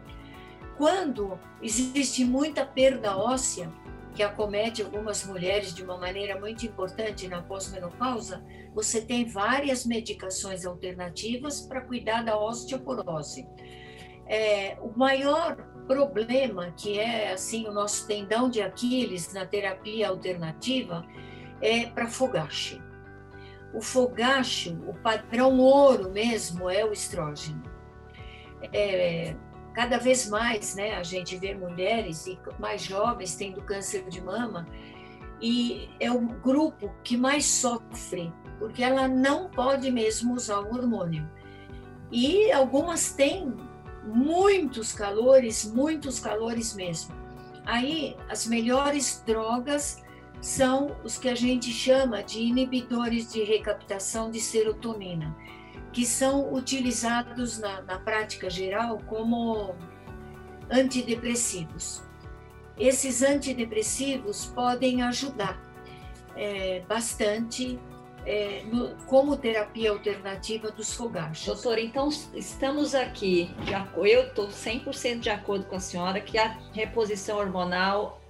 Quando 0.77 1.39
existe 1.61 2.25
muita 2.25 2.65
perda 2.65 3.17
óssea, 3.17 3.71
que 4.13 4.23
acomete 4.23 4.81
algumas 4.81 5.25
mulheres 5.25 5.73
de 5.73 5.83
uma 5.83 5.97
maneira 5.97 6.39
muito 6.39 6.65
importante 6.65 7.27
na 7.27 7.41
pós-menopausa, 7.41 8.43
você 8.73 9.01
tem 9.01 9.25
várias 9.25 9.85
medicações 9.85 10.65
alternativas 10.65 11.61
para 11.61 11.81
cuidar 11.81 12.23
da 12.23 12.37
osteoporose. 12.37 13.47
É, 14.27 14.77
o 14.81 14.97
maior 14.97 15.57
problema, 15.87 16.71
que 16.71 16.99
é 16.99 17.31
assim 17.31 17.67
o 17.67 17.71
nosso 17.71 18.07
tendão 18.07 18.49
de 18.49 18.61
Aquiles 18.61 19.33
na 19.33 19.45
terapia 19.45 20.09
alternativa, 20.09 21.05
é 21.61 21.85
para 21.87 22.07
fogacho. 22.07 22.81
O 23.73 23.81
fogacho, 23.81 24.73
o 24.87 24.93
padrão 24.93 25.59
ouro 25.59 26.09
mesmo, 26.09 26.69
é 26.69 26.83
o 26.83 26.91
estrógeno. 26.91 27.63
É, 28.73 29.35
cada 29.73 29.97
vez 29.97 30.29
mais, 30.29 30.75
né, 30.75 30.95
a 30.95 31.03
gente 31.03 31.37
vê 31.37 31.53
mulheres 31.53 32.27
e 32.27 32.37
mais 32.59 32.81
jovens 32.81 33.35
tendo 33.35 33.61
câncer 33.61 34.07
de 34.09 34.21
mama 34.21 34.67
e 35.41 35.89
é 35.99 36.11
o 36.11 36.19
grupo 36.19 36.93
que 37.03 37.17
mais 37.17 37.45
sofre 37.45 38.31
porque 38.61 38.83
ela 38.83 39.07
não 39.07 39.49
pode 39.49 39.89
mesmo 39.89 40.35
usar 40.35 40.59
o 40.59 40.71
hormônio. 40.71 41.27
E 42.11 42.51
algumas 42.51 43.11
têm 43.11 43.57
muitos 44.03 44.93
calores, 44.93 45.65
muitos 45.65 46.19
calores 46.19 46.75
mesmo. 46.75 47.15
Aí 47.65 48.15
as 48.29 48.45
melhores 48.45 49.23
drogas 49.25 50.03
são 50.39 50.95
os 51.03 51.17
que 51.17 51.27
a 51.27 51.33
gente 51.33 51.71
chama 51.71 52.21
de 52.21 52.39
inibidores 52.39 53.33
de 53.33 53.43
recaptação 53.43 54.29
de 54.29 54.39
serotonina, 54.39 55.35
que 55.91 56.05
são 56.05 56.53
utilizados 56.53 57.59
na, 57.59 57.81
na 57.81 57.99
prática 57.99 58.49
geral 58.49 58.99
como 59.07 59.75
antidepressivos. 60.69 62.01
Esses 62.77 63.21
antidepressivos 63.21 64.45
podem 64.45 65.03
ajudar 65.03 65.61
é, 66.35 66.81
bastante 66.87 67.77
é, 68.25 68.63
no, 68.65 68.95
como 69.05 69.35
terapia 69.35 69.91
alternativa 69.91 70.71
dos 70.71 70.93
fogachos. 70.93 71.45
Doutora, 71.45 71.81
então 71.81 72.09
estamos 72.33 72.95
aqui, 72.95 73.53
eu 73.97 74.23
estou 74.23 74.47
100% 74.47 75.19
de 75.19 75.29
acordo 75.29 75.65
com 75.65 75.75
a 75.75 75.79
senhora 75.79 76.19
que 76.21 76.37
a 76.37 76.57
reposição 76.73 77.37
hormonal 77.37 78.21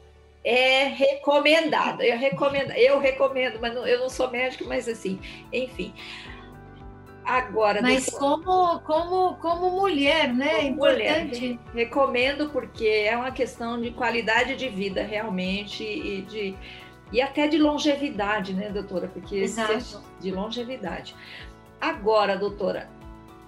é 0.43 0.85
recomendada. 0.85 2.03
Eu 2.03 2.17
recomendo, 2.17 2.71
eu 2.71 2.99
recomendo, 2.99 3.59
mas 3.59 3.75
não, 3.75 3.85
eu 3.85 3.99
não 3.99 4.09
sou 4.09 4.29
médico, 4.31 4.65
mas 4.65 4.87
assim, 4.87 5.19
enfim. 5.51 5.93
Agora, 7.23 7.81
mas 7.81 8.09
como, 8.09 8.79
como, 8.79 9.35
como 9.35 9.71
mulher, 9.79 10.33
né? 10.33 10.55
Como 10.55 10.67
Importante. 10.67 11.41
Mulher, 11.41 11.59
recomendo 11.73 12.49
porque 12.49 13.05
é 13.07 13.15
uma 13.15 13.31
questão 13.31 13.79
de 13.79 13.91
qualidade 13.91 14.55
de 14.55 14.67
vida 14.69 15.03
realmente 15.03 15.83
e 15.83 16.23
de 16.23 16.55
e 17.11 17.21
até 17.21 17.47
de 17.47 17.57
longevidade, 17.57 18.53
né, 18.53 18.69
doutora? 18.69 19.07
Porque 19.07 19.35
Exato. 19.35 20.01
de 20.19 20.31
longevidade. 20.31 21.13
Agora, 21.79 22.37
doutora, 22.37 22.89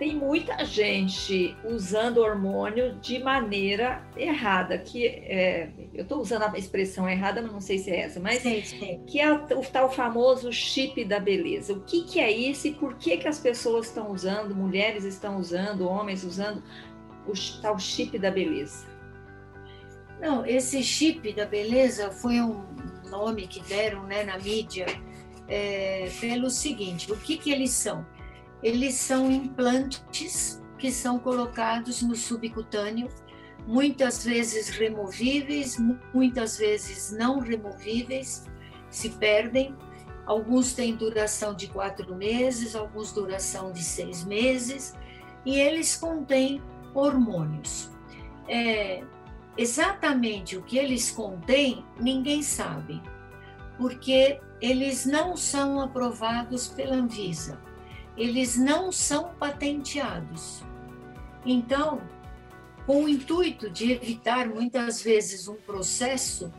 tem 0.04 0.18
muita 0.18 0.66
gente 0.66 1.56
usando 1.64 2.18
hormônio 2.18 2.94
de 3.00 3.20
maneira 3.20 4.04
errada, 4.18 4.78
que 4.78 5.08
é, 5.08 5.70
eu 5.94 6.04
estou 6.04 6.20
usando 6.20 6.44
a 6.44 6.58
expressão 6.58 7.08
errada, 7.08 7.42
mas 7.42 7.54
não 7.54 7.62
sei 7.62 7.80
se 7.80 7.90
é 7.90 8.02
essa, 8.02 8.20
mas 8.20 8.42
sim, 8.42 8.62
sim. 8.66 9.02
que 9.08 9.22
é 9.22 9.32
o 9.32 9.62
tal 9.62 9.90
famoso 9.90 10.52
chip 10.52 11.06
da 11.06 11.22
beleza. 11.22 11.72
O 11.72 11.80
que, 11.80 12.04
que 12.04 12.20
é 12.20 12.30
isso 12.30 12.68
e 12.68 12.74
por 12.74 12.96
que, 12.96 13.16
que 13.16 13.30
as 13.30 13.40
pessoas 13.40 13.88
estão 13.88 14.12
usando, 14.12 14.54
mulheres 14.54 15.06
estão 15.06 15.38
usando, 15.38 15.88
homens 15.88 16.26
usando 16.26 16.62
o 17.26 17.32
tal 17.62 17.80
chip 17.80 18.20
da 18.20 18.30
beleza? 18.30 18.86
Não, 20.20 20.46
esse 20.46 20.84
chip 20.84 21.32
da 21.32 21.46
beleza 21.46 22.12
foi 22.12 22.42
um 22.42 22.62
nome 23.10 23.48
que 23.48 23.62
deram 23.62 24.04
né, 24.04 24.26
na 24.26 24.38
mídia 24.38 24.86
é, 25.48 26.12
pelo 26.20 26.50
seguinte: 26.50 27.10
o 27.10 27.16
que, 27.16 27.38
que 27.38 27.54
eles 27.54 27.72
são? 27.72 28.06
Eles 28.64 28.96
são 28.96 29.30
implantes 29.30 30.64
que 30.78 30.90
são 30.90 31.20
colocados 31.20 32.02
no 32.02 32.16
subcutâneo, 32.16 33.10
muitas 33.68 34.24
vezes 34.24 34.70
removíveis, 34.70 35.78
muitas 36.14 36.58
vezes 36.58 37.12
não 37.12 37.40
removíveis, 37.40 38.46
se 38.90 39.10
perdem. 39.10 39.76
Alguns 40.26 40.74
têm 40.74 40.96
duração 40.96 41.54
de 41.54 41.68
quatro 41.68 42.16
meses, 42.16 42.74
alguns 42.74 43.12
duração 43.12 43.74
de 43.74 43.84
seis 43.84 44.24
meses, 44.24 44.94
e 45.46 45.60
eles 45.60 45.98
contêm 45.98 46.62
hormônios. 46.94 47.92
É, 48.48 49.04
exatamente 49.58 50.56
o 50.56 50.64
que 50.64 50.78
eles 50.78 51.12
contêm, 51.12 51.86
ninguém 52.00 52.42
sabe, 52.42 53.02
porque 53.78 54.40
eles 54.62 55.06
não 55.06 55.36
são 55.36 55.82
aprovados 55.82 56.70
pela 56.70 56.96
Anvisa 56.96 57.60
eles 58.16 58.58
não 58.58 58.92
são 58.92 59.34
patenteados. 59.36 60.64
Então, 61.46 62.02
com 62.86 63.04
o 63.04 63.10
intuito 63.10 63.70
de 63.70 63.92
evitar 63.92 64.48
muitas 64.48 65.02
vezes 65.02 65.48
um 65.48 65.56
processo, 65.56 66.52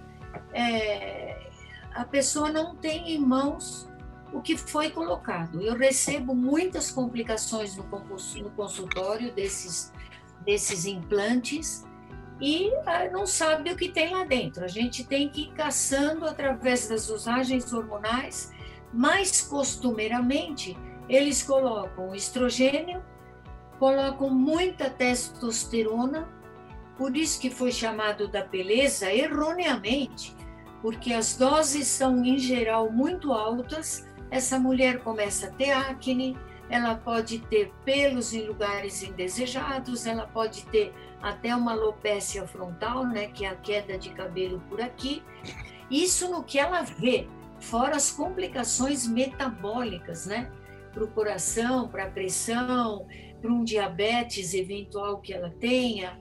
é, 0.53 1.51
a 1.95 2.05
pessoa 2.05 2.51
não 2.51 2.75
tem 2.75 3.14
em 3.14 3.19
mãos 3.19 3.88
o 4.33 4.40
que 4.40 4.57
foi 4.57 4.90
colocado. 4.90 5.61
Eu 5.61 5.77
recebo 5.77 6.35
muitas 6.35 6.90
complicações 6.90 7.77
no 7.77 7.85
consultório 8.51 9.33
desses, 9.33 9.93
desses 10.45 10.87
implantes 10.87 11.85
e 12.40 12.69
ah, 12.85 13.09
não 13.11 13.27
sabe 13.27 13.73
o 13.73 13.77
que 13.77 13.90
tem 13.90 14.12
lá 14.12 14.25
dentro. 14.25 14.64
A 14.64 14.69
gente 14.69 15.05
tem 15.05 15.29
que 15.29 15.43
ir 15.43 15.53
caçando 15.53 16.27
através 16.27 16.88
das 16.88 17.09
usagens 17.09 17.73
hormonais, 17.73 18.51
mais 18.93 19.40
costumeiramente 19.43 20.77
eles 21.09 21.43
colocam 21.43 22.14
estrogênio, 22.14 23.03
colocam 23.79 24.31
muita 24.31 24.88
testosterona, 24.88 26.29
por 26.97 27.17
isso 27.17 27.40
que 27.40 27.51
foi 27.51 27.73
chamado 27.73 28.29
da 28.29 28.45
beleza 28.45 29.12
erroneamente, 29.12 30.35
porque 30.81 31.12
as 31.12 31.37
doses 31.37 31.88
são 31.88 32.25
em 32.25 32.38
geral 32.38 32.90
muito 32.90 33.33
altas. 33.33 34.07
Essa 34.31 34.59
mulher 34.59 35.01
começa 35.01 35.49
a 35.49 35.51
ter 35.51 35.71
acne, 35.71 36.37
ela 36.71 36.95
pode 36.95 37.40
ter 37.40 37.73
pelos 37.85 38.33
em 38.33 38.47
lugares 38.47 39.03
indesejados, 39.03 40.07
ela 40.07 40.27
pode 40.27 40.64
ter 40.67 40.93
até 41.21 41.55
uma 41.55 41.73
alopécia 41.73 42.47
frontal, 42.47 43.07
né, 43.07 43.29
que 43.29 43.45
é 43.45 43.49
a 43.49 43.57
queda 43.57 43.99
de 43.99 44.11
cabelo 44.11 44.62
por 44.69 44.81
aqui. 44.81 45.23
Isso 45.90 46.31
no 46.31 46.43
que 46.43 46.59
ela 46.59 46.83
vê, 46.83 47.27
fora 47.61 47.97
as 47.97 48.11
complicações 48.11 49.07
metabólicas, 49.07 50.27
né? 50.27 50.51
Para 50.94 51.04
o 51.04 51.09
coração, 51.09 51.88
para 51.88 52.04
a 52.04 52.11
pressão, 52.11 53.07
para 53.42 53.52
um 53.52 53.64
diabetes 53.64 54.54
eventual 54.54 55.20
que 55.20 55.35
ela 55.35 55.50
tenha. 55.61 56.18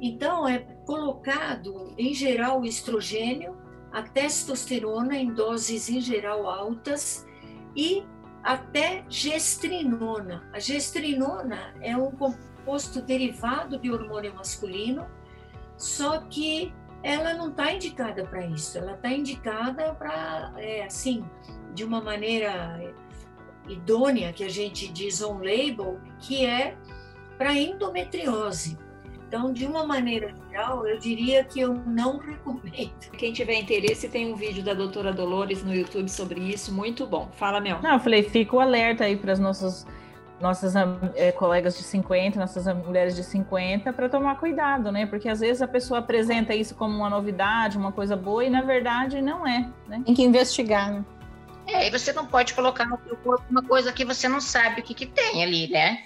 Então, 0.00 0.48
é 0.48 0.58
colocado, 0.86 1.94
em 1.96 2.12
geral, 2.12 2.62
o 2.62 2.64
estrogênio, 2.64 3.56
a 3.92 4.02
testosterona 4.02 5.16
em 5.16 5.32
doses, 5.32 5.88
em 5.88 6.00
geral, 6.00 6.48
altas 6.48 7.26
e 7.76 8.02
até 8.42 9.04
gestrinona. 9.08 10.48
A 10.52 10.58
gestrinona 10.58 11.74
é 11.80 11.96
um 11.96 12.10
composto 12.10 13.00
derivado 13.02 13.78
de 13.78 13.92
hormônio 13.92 14.34
masculino, 14.34 15.06
só 15.76 16.18
que 16.22 16.74
ela 17.02 17.34
não 17.34 17.50
está 17.50 17.72
indicada 17.72 18.24
para 18.24 18.46
isso. 18.46 18.78
Ela 18.78 18.94
está 18.94 19.10
indicada 19.10 19.94
para, 19.94 20.52
é, 20.56 20.84
assim, 20.84 21.24
de 21.74 21.84
uma 21.84 22.00
maneira 22.00 22.80
idônea, 23.72 24.32
que 24.32 24.44
a 24.44 24.48
gente 24.48 24.88
diz 24.88 25.22
on-label, 25.22 25.98
que 26.20 26.44
é 26.44 26.76
para 27.36 27.54
endometriose. 27.54 28.78
Então, 29.32 29.50
de 29.50 29.64
uma 29.64 29.86
maneira 29.86 30.30
geral, 30.50 30.86
eu 30.86 30.98
diria 30.98 31.42
que 31.42 31.58
eu 31.58 31.72
não 31.86 32.18
recomendo. 32.20 32.92
Quem 33.16 33.32
tiver 33.32 33.54
interesse, 33.54 34.06
tem 34.06 34.30
um 34.30 34.36
vídeo 34.36 34.62
da 34.62 34.74
doutora 34.74 35.10
Dolores 35.10 35.64
no 35.64 35.74
YouTube 35.74 36.10
sobre 36.10 36.38
isso, 36.38 36.70
muito 36.70 37.06
bom. 37.06 37.30
Fala, 37.32 37.58
Mel. 37.58 37.80
Não, 37.82 37.94
eu 37.94 37.98
falei, 37.98 38.22
fica 38.22 38.54
o 38.54 38.60
alerta 38.60 39.04
aí 39.04 39.16
para 39.16 39.32
as 39.32 39.38
nossas, 39.38 39.86
nossas 40.38 40.74
é, 41.14 41.32
colegas 41.32 41.78
de 41.78 41.82
50, 41.82 42.38
nossas 42.38 42.66
mulheres 42.84 43.16
de 43.16 43.24
50, 43.24 43.90
para 43.94 44.06
tomar 44.06 44.38
cuidado, 44.38 44.92
né? 44.92 45.06
Porque 45.06 45.30
às 45.30 45.40
vezes 45.40 45.62
a 45.62 45.66
pessoa 45.66 46.00
apresenta 46.00 46.54
isso 46.54 46.74
como 46.74 46.94
uma 46.94 47.08
novidade, 47.08 47.78
uma 47.78 47.90
coisa 47.90 48.14
boa, 48.14 48.44
e 48.44 48.50
na 48.50 48.60
verdade 48.60 49.22
não 49.22 49.46
é. 49.46 49.66
Né? 49.88 50.02
Tem 50.04 50.14
que 50.14 50.22
investigar, 50.22 50.92
né? 50.92 51.02
É, 51.66 51.86
e 51.86 51.90
você 51.90 52.12
não 52.12 52.26
pode 52.26 52.54
colocar 52.54 52.86
no 52.86 52.98
seu 53.06 53.16
corpo 53.16 53.44
uma 53.50 53.62
coisa 53.62 53.92
que 53.92 54.04
você 54.04 54.28
não 54.28 54.40
sabe 54.40 54.80
o 54.80 54.84
que, 54.84 54.94
que 54.94 55.06
tem 55.06 55.42
ali, 55.42 55.68
né? 55.68 56.04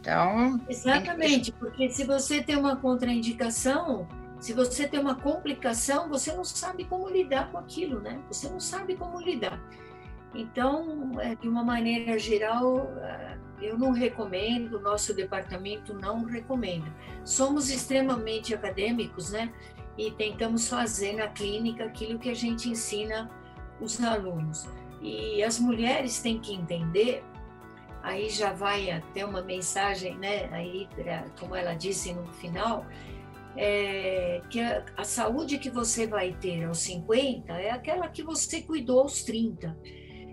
Então. 0.00 0.60
Exatamente, 0.68 1.50
que... 1.50 1.58
porque 1.58 1.88
se 1.88 2.04
você 2.04 2.42
tem 2.42 2.56
uma 2.56 2.76
contraindicação, 2.76 4.06
se 4.38 4.52
você 4.52 4.86
tem 4.86 5.00
uma 5.00 5.14
complicação, 5.14 6.08
você 6.08 6.32
não 6.32 6.44
sabe 6.44 6.84
como 6.84 7.08
lidar 7.08 7.50
com 7.50 7.58
aquilo, 7.58 8.00
né? 8.00 8.20
Você 8.28 8.48
não 8.48 8.60
sabe 8.60 8.94
como 8.94 9.20
lidar. 9.20 9.58
Então, 10.34 11.12
é, 11.20 11.34
de 11.34 11.48
uma 11.48 11.64
maneira 11.64 12.18
geral, 12.18 12.92
é, 12.98 13.38
eu 13.62 13.78
não 13.78 13.92
recomendo, 13.92 14.80
nosso 14.80 15.14
departamento 15.14 15.94
não 15.94 16.24
recomenda. 16.24 16.92
Somos 17.24 17.70
extremamente 17.70 18.54
acadêmicos, 18.54 19.30
né? 19.30 19.52
E 19.96 20.10
tentamos 20.10 20.68
fazer 20.68 21.14
na 21.14 21.28
clínica 21.28 21.84
aquilo 21.84 22.18
que 22.18 22.28
a 22.28 22.34
gente 22.34 22.68
ensina 22.68 23.30
os 23.80 24.02
alunos. 24.02 24.68
E 25.00 25.42
as 25.42 25.58
mulheres 25.58 26.20
têm 26.20 26.38
que 26.38 26.54
entender, 26.54 27.24
aí 28.02 28.30
já 28.30 28.52
vai 28.52 28.90
até 28.90 29.24
uma 29.24 29.42
mensagem, 29.42 30.16
né, 30.16 30.48
aí, 30.52 30.88
pra, 30.94 31.24
como 31.38 31.54
ela 31.54 31.74
disse 31.74 32.12
no 32.12 32.26
final, 32.34 32.86
é, 33.56 34.40
que 34.50 34.60
a, 34.60 34.84
a, 34.96 35.04
saúde 35.04 35.58
que 35.58 35.70
você 35.70 36.06
vai 36.06 36.32
ter 36.32 36.64
aos 36.64 36.78
50 36.78 37.52
é 37.52 37.70
aquela 37.70 38.08
que 38.08 38.22
você 38.22 38.62
cuidou 38.62 39.02
aos 39.02 39.22
30. 39.22 39.76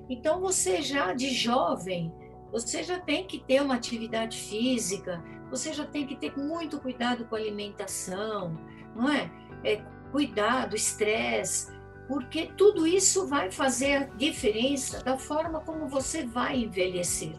Então, 0.10 0.42
você 0.42 0.82
já 0.82 1.14
de 1.14 1.34
jovem, 1.34 2.12
você 2.52 2.84
já 2.84 3.00
tem 3.00 3.26
que 3.26 3.40
ter 3.40 3.62
uma 3.62 3.76
atividade 3.76 4.38
física, 4.38 5.24
você 5.50 5.74
já 5.74 5.86
tem 5.86 6.08
que 6.08 6.16
ter 6.16 6.36
muito 6.38 6.80
cuidado 6.80 7.26
com 7.26 7.36
a 7.36 7.40
alimentação, 7.40 8.58
não 8.96 9.10
é? 9.10 9.30
é 9.64 9.78
cuidado, 10.12 10.76
estresse, 10.76 11.72
porque 12.08 12.52
tudo 12.58 12.86
isso 12.86 13.28
vai 13.28 13.52
fazer 13.52 13.96
a 13.96 14.04
diferença 14.06 15.04
da 15.04 15.18
forma 15.18 15.62
como 15.62 15.88
você 15.88 16.26
vai 16.26 16.64
envelhecer. 16.64 17.34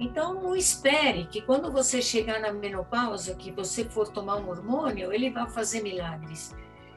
Então, 0.00 0.34
não 0.34 0.54
espere 0.54 1.26
que 1.26 1.42
quando 1.42 1.72
você 1.72 2.00
chegar 2.00 2.40
na 2.40 2.52
menopausa, 2.52 3.34
que 3.34 3.50
você 3.50 3.84
for 3.84 4.08
tomar 4.08 4.36
um 4.36 4.48
hormônio, 4.48 5.12
ele 5.12 5.30
vai 5.30 5.48
fazer 5.50 5.82
milagres. 5.82 6.54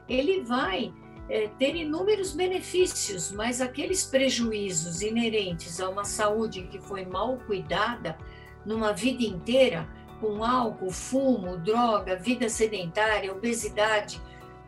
Ele 0.08 0.42
vai 0.42 0.92
é, 1.28 1.48
ter 1.58 1.74
inúmeros 1.74 2.32
benefícios, 2.32 3.32
mas 3.32 3.60
aqueles 3.60 4.04
prejuízos 4.04 5.02
inerentes 5.02 5.80
a 5.80 5.88
uma 5.88 6.04
saúde 6.04 6.62
que 6.64 6.80
foi 6.80 7.04
mal 7.04 7.38
cuidada 7.38 8.16
numa 8.64 8.92
vida 8.92 9.24
inteira, 9.24 9.88
com 10.20 10.44
álcool, 10.44 10.92
fumo, 10.92 11.56
droga, 11.56 12.14
vida 12.14 12.48
sedentária, 12.48 13.32
obesidade, 13.32 14.22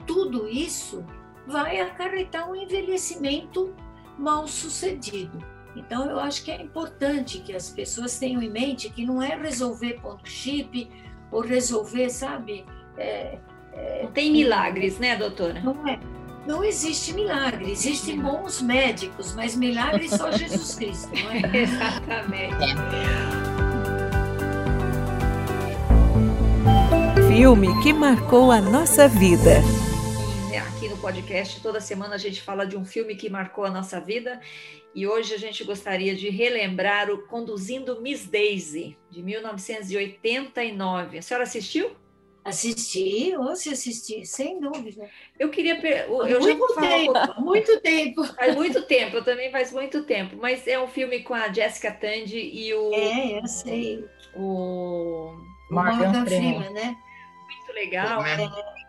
tudo 0.05 0.49
isso 0.49 1.05
vai 1.47 1.81
acarretar 1.81 2.51
um 2.51 2.55
envelhecimento 2.55 3.75
mal 4.19 4.47
sucedido. 4.47 5.39
Então, 5.77 6.09
eu 6.09 6.21
acho 6.21 6.45
que 6.45 6.51
é 6.51 6.63
importante 6.63 7.41
que 7.41 7.55
as 7.55 7.69
pessoas 7.69 8.19
tenham 8.19 8.41
em 8.41 8.51
mente 8.51 8.89
que 8.91 9.05
não 9.05 9.21
é 9.21 9.37
resolver 9.37 10.01
ponto 10.01 10.29
chip 10.29 10.89
ou 11.33 11.41
resolver, 11.41 12.09
sabe? 12.11 12.65
É, 12.97 13.39
é, 13.73 14.03
não 14.05 14.13
tem 14.13 14.31
milagres, 14.31 14.99
né, 14.99 15.17
doutora? 15.17 15.61
Não 15.61 15.87
é. 15.87 15.99
Não 16.47 16.63
existe 16.63 17.13
milagre. 17.13 17.73
Existem 17.73 18.21
bons 18.21 18.61
médicos, 18.63 19.35
mas 19.35 19.57
milagre 19.57 20.09
só 20.09 20.31
Jesus 20.31 20.75
Cristo, 20.77 21.11
não 21.13 21.31
é? 21.31 21.57
Exatamente. 21.57 22.75
Filme 27.27 27.83
que 27.83 27.93
marcou 27.93 28.53
a 28.53 28.61
nossa 28.61 29.09
vida 29.09 29.61
podcast. 31.05 31.61
Toda 31.61 31.83
semana 31.83 32.15
a 32.15 32.19
gente 32.19 32.41
fala 32.41 32.67
de 32.67 32.79
um 32.79 32.85
filme 32.85 33.15
que 33.15 33.29
marcou 33.29 33.67
a 33.67 33.71
nossa 33.71 34.01
vida 34.01 34.41
e 34.95 35.07
hoje 35.07 35.35
a 35.35 35.39
gente 35.39 35.63
gostaria 35.63 36.15
de 36.15 36.31
relembrar 36.31 37.11
o 37.11 37.27
Conduzindo 37.27 38.01
Miss 38.01 38.27
Daisy, 38.27 38.97
de 39.11 39.23
1989. 39.23 41.19
A 41.19 41.23
senhora 41.23 41.45
assistiu? 41.45 41.91
Assisti, 42.43 43.37
ou 43.37 43.55
se 43.55 43.69
assisti, 43.69 44.25
sem 44.25 44.59
dúvida. 44.59 45.07
Eu 45.39 45.51
queria. 45.51 45.79
Eu 46.07 46.41
muito 46.41 46.75
tempo, 46.75 47.13
muito 47.39 47.81
tempo. 47.83 48.25
Faz 48.25 48.55
muito 48.55 48.83
tempo, 48.87 49.17
eu 49.17 49.25
também 49.25 49.51
faz 49.51 49.73
muito 49.73 50.05
tempo. 50.05 50.37
Mas 50.41 50.67
é 50.67 50.81
um 50.81 50.89
filme 50.89 51.23
com 51.23 51.35
a 51.35 51.53
Jessica 51.53 51.93
Tandy 51.93 52.39
e 52.39 52.73
o. 52.73 52.95
É, 52.95 53.41
eu 53.41 53.47
sei. 53.47 54.05
O. 54.35 55.37
Morgan, 55.71 55.97
Morgan 55.97 56.25
Freeman, 56.25 56.71
né? 56.71 56.97
Muito 57.47 57.73
legal. 57.75 58.25
É. 58.25 58.84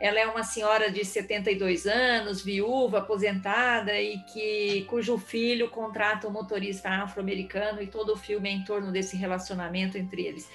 Ela 0.00 0.18
é 0.18 0.26
uma 0.26 0.42
senhora 0.42 0.90
de 0.90 1.04
72 1.04 1.86
anos, 1.86 2.42
viúva, 2.42 3.00
aposentada 3.00 4.00
e 4.00 4.16
que 4.32 4.86
cujo 4.88 5.18
filho 5.18 5.68
contrata 5.68 6.26
um 6.26 6.30
motorista 6.30 6.88
afro-americano 6.88 7.82
e 7.82 7.86
todo 7.86 8.14
o 8.14 8.16
filme 8.16 8.48
é 8.48 8.52
em 8.52 8.64
torno 8.64 8.90
desse 8.90 9.14
relacionamento 9.14 9.98
entre 9.98 10.24
eles. 10.24 10.50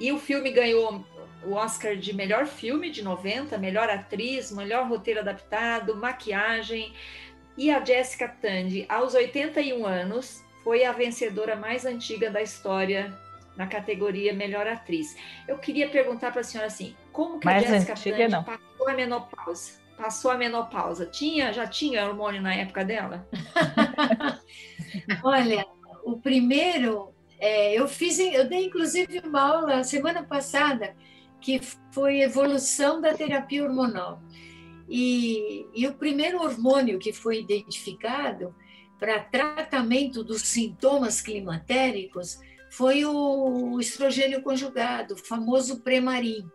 E 0.00 0.10
o 0.10 0.18
filme 0.18 0.50
ganhou 0.50 1.04
o 1.44 1.52
Oscar 1.52 1.94
de 1.94 2.12
melhor 2.12 2.46
filme 2.46 2.90
de 2.90 3.02
90, 3.02 3.56
melhor 3.58 3.88
atriz, 3.88 4.50
melhor 4.50 4.88
roteiro 4.88 5.20
adaptado, 5.20 5.94
maquiagem. 5.94 6.92
E 7.56 7.70
a 7.70 7.84
Jessica 7.84 8.26
Tandy, 8.26 8.86
aos 8.88 9.14
81 9.14 9.86
anos, 9.86 10.42
foi 10.64 10.84
a 10.84 10.90
vencedora 10.90 11.54
mais 11.54 11.86
antiga 11.86 12.28
da 12.28 12.42
história 12.42 13.16
na 13.56 13.66
categoria 13.66 14.32
melhor 14.32 14.66
atriz. 14.66 15.16
Eu 15.46 15.58
queria 15.58 15.88
perguntar 15.88 16.32
para 16.32 16.40
a 16.40 16.44
senhora 16.44 16.66
assim, 16.66 16.96
como 17.12 17.38
que 17.38 17.44
mais 17.44 17.64
a 17.64 17.68
Jessica 17.68 17.92
antiga, 17.92 18.16
Tandy 18.16 18.32
não. 18.32 18.69
Passou 18.80 18.88
a 18.88 18.94
menopausa? 18.94 19.72
Passou 19.96 20.30
a 20.30 20.36
menopausa. 20.36 21.06
Tinha, 21.06 21.52
já 21.52 21.66
tinha 21.66 22.06
hormônio 22.06 22.40
na 22.40 22.54
época 22.54 22.84
dela? 22.84 23.28
Olha, 25.22 25.66
o 26.02 26.18
primeiro, 26.18 27.12
é, 27.38 27.74
eu 27.74 27.86
fiz, 27.86 28.18
eu 28.18 28.48
dei 28.48 28.66
inclusive 28.66 29.20
uma 29.20 29.40
aula 29.40 29.84
semana 29.84 30.22
passada 30.22 30.96
que 31.40 31.60
foi 31.92 32.20
evolução 32.20 33.00
da 33.00 33.14
terapia 33.14 33.64
hormonal. 33.64 34.22
E, 34.88 35.66
e 35.74 35.86
o 35.86 35.94
primeiro 35.94 36.42
hormônio 36.42 36.98
que 36.98 37.12
foi 37.12 37.40
identificado 37.40 38.54
para 38.98 39.20
tratamento 39.20 40.24
dos 40.24 40.42
sintomas 40.42 41.20
climatéricos 41.20 42.38
foi 42.70 43.04
o 43.04 43.78
estrogênio 43.80 44.42
conjugado, 44.42 45.14
o 45.14 45.16
famoso 45.16 45.80
Premarin. 45.80 46.48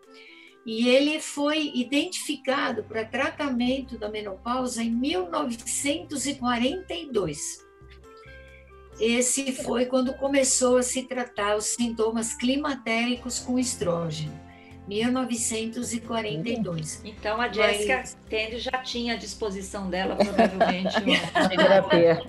E 0.66 0.90
ele 0.90 1.20
foi 1.20 1.72
identificado 1.76 2.84
para 2.84 3.06
tratamento 3.06 4.00
da 4.00 4.10
menopausa 4.10 4.82
em 4.82 4.90
1942. 4.90 7.64
Esse 9.00 9.52
foi 9.52 9.86
quando 9.86 10.16
começou 10.16 10.78
a 10.78 10.84
se 10.84 11.04
tratar 11.04 11.56
os 11.56 11.66
sintomas 11.66 12.34
climatéricos 12.34 13.38
com 13.40 13.60
estrógeno. 13.60 14.44
1942. 14.88 17.02
Então 17.04 17.42
a 17.42 17.52
Jéssica 17.52 17.98
Mas... 17.98 18.16
Tende 18.30 18.60
já 18.60 18.78
tinha 18.84 19.14
à 19.14 19.18
disposição 19.18 19.90
dela, 19.90 20.16
provavelmente, 20.16 20.96
uma 21.04 21.50
terapia. 21.50 22.22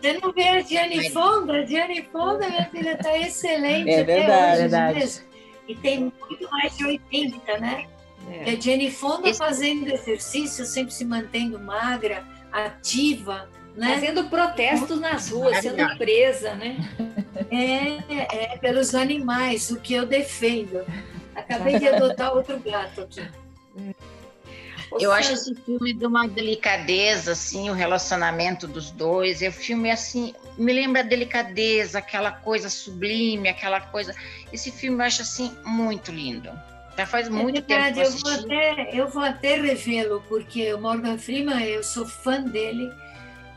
Você 0.00 0.12
não 0.14 0.32
vê 0.32 0.48
a 0.48 0.60
Diane 0.60 1.10
Fonda? 1.10 1.58
A 1.58 1.64
Diane 1.64 2.02
Fonda, 2.12 2.48
minha 2.48 2.66
filha, 2.66 2.92
está 2.92 3.18
excelente. 3.18 3.90
É 3.90 4.04
verdade, 4.04 4.52
hoje, 4.52 4.60
verdade. 4.60 4.98
Mesmo. 4.98 5.27
E 5.68 5.74
tem 5.74 6.00
muito 6.00 6.50
mais 6.50 6.76
de 6.76 6.84
80, 6.84 7.58
né? 7.58 7.86
É. 8.30 8.50
A 8.50 8.60
Jenny 8.60 8.90
Fonda 8.90 9.28
Esse... 9.28 9.38
fazendo 9.38 9.88
exercício, 9.88 10.64
sempre 10.64 10.92
se 10.92 11.04
mantendo 11.04 11.58
magra, 11.58 12.24
ativa, 12.50 13.48
né? 13.76 13.94
Fazendo 13.94 14.24
protestos 14.28 14.98
nas 14.98 15.30
ruas, 15.30 15.58
sendo 15.58 15.96
presa, 15.96 16.54
né? 16.54 16.76
É, 17.50 18.54
é, 18.54 18.58
pelos 18.58 18.94
animais, 18.94 19.70
o 19.70 19.78
que 19.78 19.94
eu 19.94 20.04
defendo. 20.04 20.84
Acabei 21.34 21.78
de 21.78 21.86
adotar 21.86 22.34
outro 22.34 22.58
gato 22.58 23.02
aqui. 23.02 23.22
Eu 25.00 25.12
acho 25.12 25.32
esse 25.32 25.54
filme 25.54 25.92
de 25.92 26.06
uma 26.06 26.26
delicadeza, 26.26 27.32
assim, 27.32 27.68
o 27.68 27.72
relacionamento 27.72 28.66
dos 28.66 28.90
dois. 28.90 29.42
É 29.42 29.48
o 29.48 29.52
filme, 29.52 29.90
assim, 29.90 30.34
me 30.56 30.72
lembra 30.72 31.00
a 31.00 31.04
delicadeza, 31.04 31.98
aquela 31.98 32.32
coisa 32.32 32.70
sublime, 32.70 33.48
aquela 33.48 33.80
coisa. 33.80 34.14
Esse 34.52 34.70
filme 34.70 34.98
eu 34.98 35.06
acho, 35.06 35.22
assim, 35.22 35.56
muito 35.64 36.10
lindo. 36.10 36.50
Já 36.96 37.06
faz 37.06 37.28
é 37.28 37.30
muito 37.30 37.62
verdade, 37.66 38.00
tempo 38.00 38.22
que 38.22 38.28
eu, 38.28 38.32
eu 38.32 38.42
vou 38.42 38.44
até 38.44 38.98
Eu 38.98 39.08
vou 39.08 39.22
até 39.22 39.60
revê-lo, 39.60 40.24
porque 40.28 40.72
o 40.72 40.80
Morgan 40.80 41.18
Freeman, 41.18 41.62
eu 41.62 41.82
sou 41.82 42.06
fã 42.06 42.40
dele. 42.42 42.90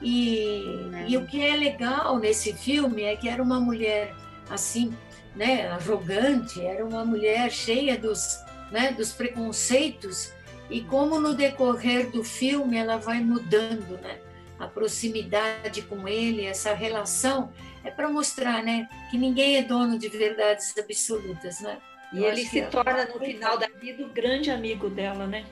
E, 0.01 0.89
é. 0.93 1.05
e 1.09 1.17
o 1.17 1.25
que 1.25 1.43
é 1.43 1.55
legal 1.55 2.17
nesse 2.17 2.53
filme 2.53 3.03
é 3.03 3.15
que 3.15 3.29
era 3.29 3.41
uma 3.41 3.59
mulher, 3.59 4.13
assim, 4.49 4.95
né, 5.35 5.69
arrogante, 5.69 6.63
era 6.63 6.85
uma 6.85 7.05
mulher 7.05 7.49
cheia 7.51 7.97
dos, 7.97 8.39
né, 8.71 8.91
dos 8.91 9.11
preconceitos 9.11 10.31
e 10.71 10.81
como 10.81 11.19
no 11.19 11.33
decorrer 11.33 12.09
do 12.09 12.23
filme 12.23 12.77
ela 12.77 12.95
vai 12.97 13.19
mudando, 13.19 13.99
né? 14.01 14.19
A 14.57 14.67
proximidade 14.67 15.81
com 15.81 16.07
ele, 16.07 16.45
essa 16.45 16.73
relação, 16.73 17.51
é 17.83 17.91
para 17.91 18.07
mostrar, 18.07 18.63
né, 18.63 18.87
que 19.09 19.17
ninguém 19.17 19.57
é 19.57 19.63
dono 19.63 19.99
de 19.99 20.07
verdades 20.07 20.73
absolutas, 20.77 21.59
né? 21.59 21.77
E 22.13 22.19
Eu 22.19 22.25
ele 22.25 22.45
se 22.45 22.61
torna 22.63 23.05
no 23.05 23.19
final 23.19 23.57
da 23.57 23.67
vida 23.67 24.03
o 24.03 24.09
grande 24.09 24.49
amigo 24.49 24.89
dela, 24.89 25.27
né? 25.27 25.45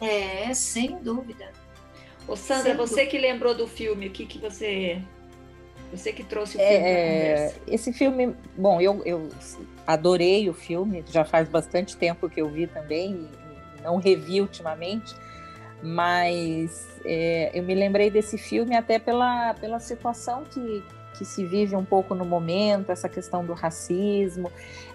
É, 0.00 0.52
sem 0.52 0.98
dúvida. 0.98 1.52
Ô 2.26 2.34
Sandra, 2.34 2.64
sem 2.64 2.76
você 2.76 2.94
dúvida. 2.94 3.10
que 3.10 3.18
lembrou 3.18 3.54
do 3.54 3.68
filme, 3.68 4.08
o 4.08 4.10
que 4.10 4.26
que 4.26 4.38
você 4.38 5.00
você 5.92 6.12
que 6.12 6.24
trouxe 6.24 6.56
o 6.56 6.60
filme 6.60 6.74
é, 6.74 7.54
Esse 7.68 7.92
filme, 7.92 8.34
bom, 8.56 8.80
eu, 8.80 9.00
eu 9.04 9.30
adorei 9.86 10.48
o 10.48 10.52
filme, 10.52 11.04
já 11.08 11.24
faz 11.24 11.48
bastante 11.48 11.96
tempo 11.96 12.28
que 12.28 12.40
eu 12.40 12.48
vi 12.48 12.66
também, 12.66 13.28
não 13.86 13.96
revi 13.96 14.40
ultimamente, 14.40 15.14
mas 15.82 17.00
é, 17.04 17.50
eu 17.54 17.62
me 17.62 17.74
lembrei 17.74 18.10
desse 18.10 18.36
filme 18.36 18.76
até 18.76 18.98
pela, 18.98 19.54
pela 19.54 19.78
situação 19.78 20.42
que, 20.44 20.84
que 21.16 21.24
se 21.24 21.46
vive 21.46 21.76
um 21.76 21.84
pouco 21.84 22.14
no 22.14 22.24
momento, 22.24 22.90
essa 22.90 23.08
questão 23.08 23.44
do 23.46 23.54
racismo. 23.54 24.50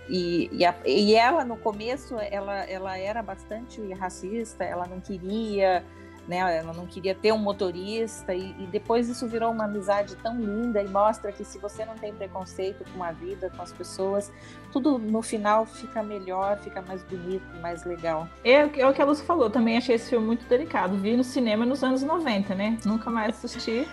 E, 0.10 0.50
e, 0.52 0.66
a, 0.66 0.76
e 0.86 1.16
ela, 1.16 1.46
no 1.46 1.56
começo, 1.56 2.18
ela, 2.20 2.64
ela 2.66 2.98
era 2.98 3.24
bastante 3.24 3.82
racista, 3.94 4.64
ela 4.64 4.86
não 4.86 5.00
queria 5.00 5.84
né? 6.28 6.38
Ela 6.38 6.74
não 6.74 6.86
queria 6.86 7.16
ter 7.16 7.32
um 7.32 7.38
motorista 7.38 8.34
e, 8.34 8.56
e, 8.60 8.68
depois 8.68 9.10
isso 9.10 9.28
virou 9.28 9.52
uma 9.52 9.66
amizade 9.66 10.16
tão 10.18 10.40
linda 10.40 10.82
e 10.82 10.88
mostra 10.88 11.32
que 11.32 11.44
se 11.44 11.58
você 11.58 11.84
não 11.86 11.96
tem 11.96 12.14
preconceito 12.14 12.86
com 12.94 13.04
a 13.04 13.12
vida, 13.12 13.52
com 13.56 13.62
as 13.62 13.72
pessoas, 13.72 14.32
tudo 14.72 14.98
no 14.98 15.22
final 15.22 15.66
fica 15.66 16.04
melhor, 16.04 16.58
fica 16.60 16.82
mais 16.82 17.04
bonito, 17.04 17.44
mais 17.62 17.84
legal. 17.86 18.28
É, 18.44 18.80
é 18.80 18.88
o 18.88 18.94
que 18.94 19.02
a 19.02 19.06
Lúcia 19.06 19.26
falou, 19.26 19.50
também 19.50 19.78
achei 19.78 19.96
esse 19.96 20.10
filme 20.10 20.26
muito 20.26 20.46
delicado. 20.48 20.96
Vi 20.98 21.16
no 21.18 21.24
cinema 21.24 21.66
nos 21.66 21.84
anos 21.84 22.04
90, 22.04 22.56
né? 22.56 22.78
Nunca 22.86 23.10
mais 23.10 23.44
assisti. 23.44 23.88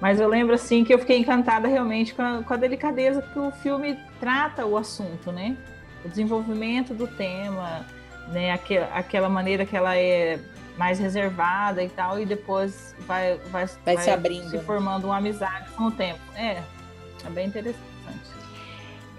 Mas 0.00 0.20
eu 0.20 0.28
lembro 0.28 0.54
assim 0.54 0.84
que 0.84 0.92
eu 0.92 0.98
fiquei 0.98 1.18
encantada 1.18 1.66
realmente 1.66 2.14
com 2.14 2.22
a, 2.22 2.42
com 2.42 2.54
a 2.54 2.56
delicadeza 2.56 3.22
que 3.22 3.38
o 3.38 3.50
filme 3.50 3.98
trata 4.20 4.66
o 4.66 4.76
assunto, 4.76 5.32
né? 5.32 5.56
O 6.04 6.08
desenvolvimento 6.08 6.94
do 6.94 7.06
tema, 7.06 7.84
né? 8.28 8.52
Aquela, 8.52 8.86
aquela 8.94 9.28
maneira 9.28 9.64
que 9.64 9.76
ela 9.76 9.96
é 9.96 10.38
mais 10.76 10.98
reservada 10.98 11.82
e 11.82 11.88
tal, 11.88 12.20
e 12.20 12.26
depois 12.26 12.94
vai, 13.06 13.36
vai, 13.50 13.66
vai, 13.66 13.94
vai 13.94 13.98
se 13.98 14.10
abrindo, 14.10 14.50
se 14.50 14.56
né? 14.56 14.62
formando 14.62 15.04
uma 15.04 15.16
amizade 15.16 15.70
com 15.70 15.84
o 15.84 15.90
tempo. 15.90 16.20
É, 16.34 16.62
é 17.24 17.30
bem 17.30 17.46
interessante. 17.46 17.80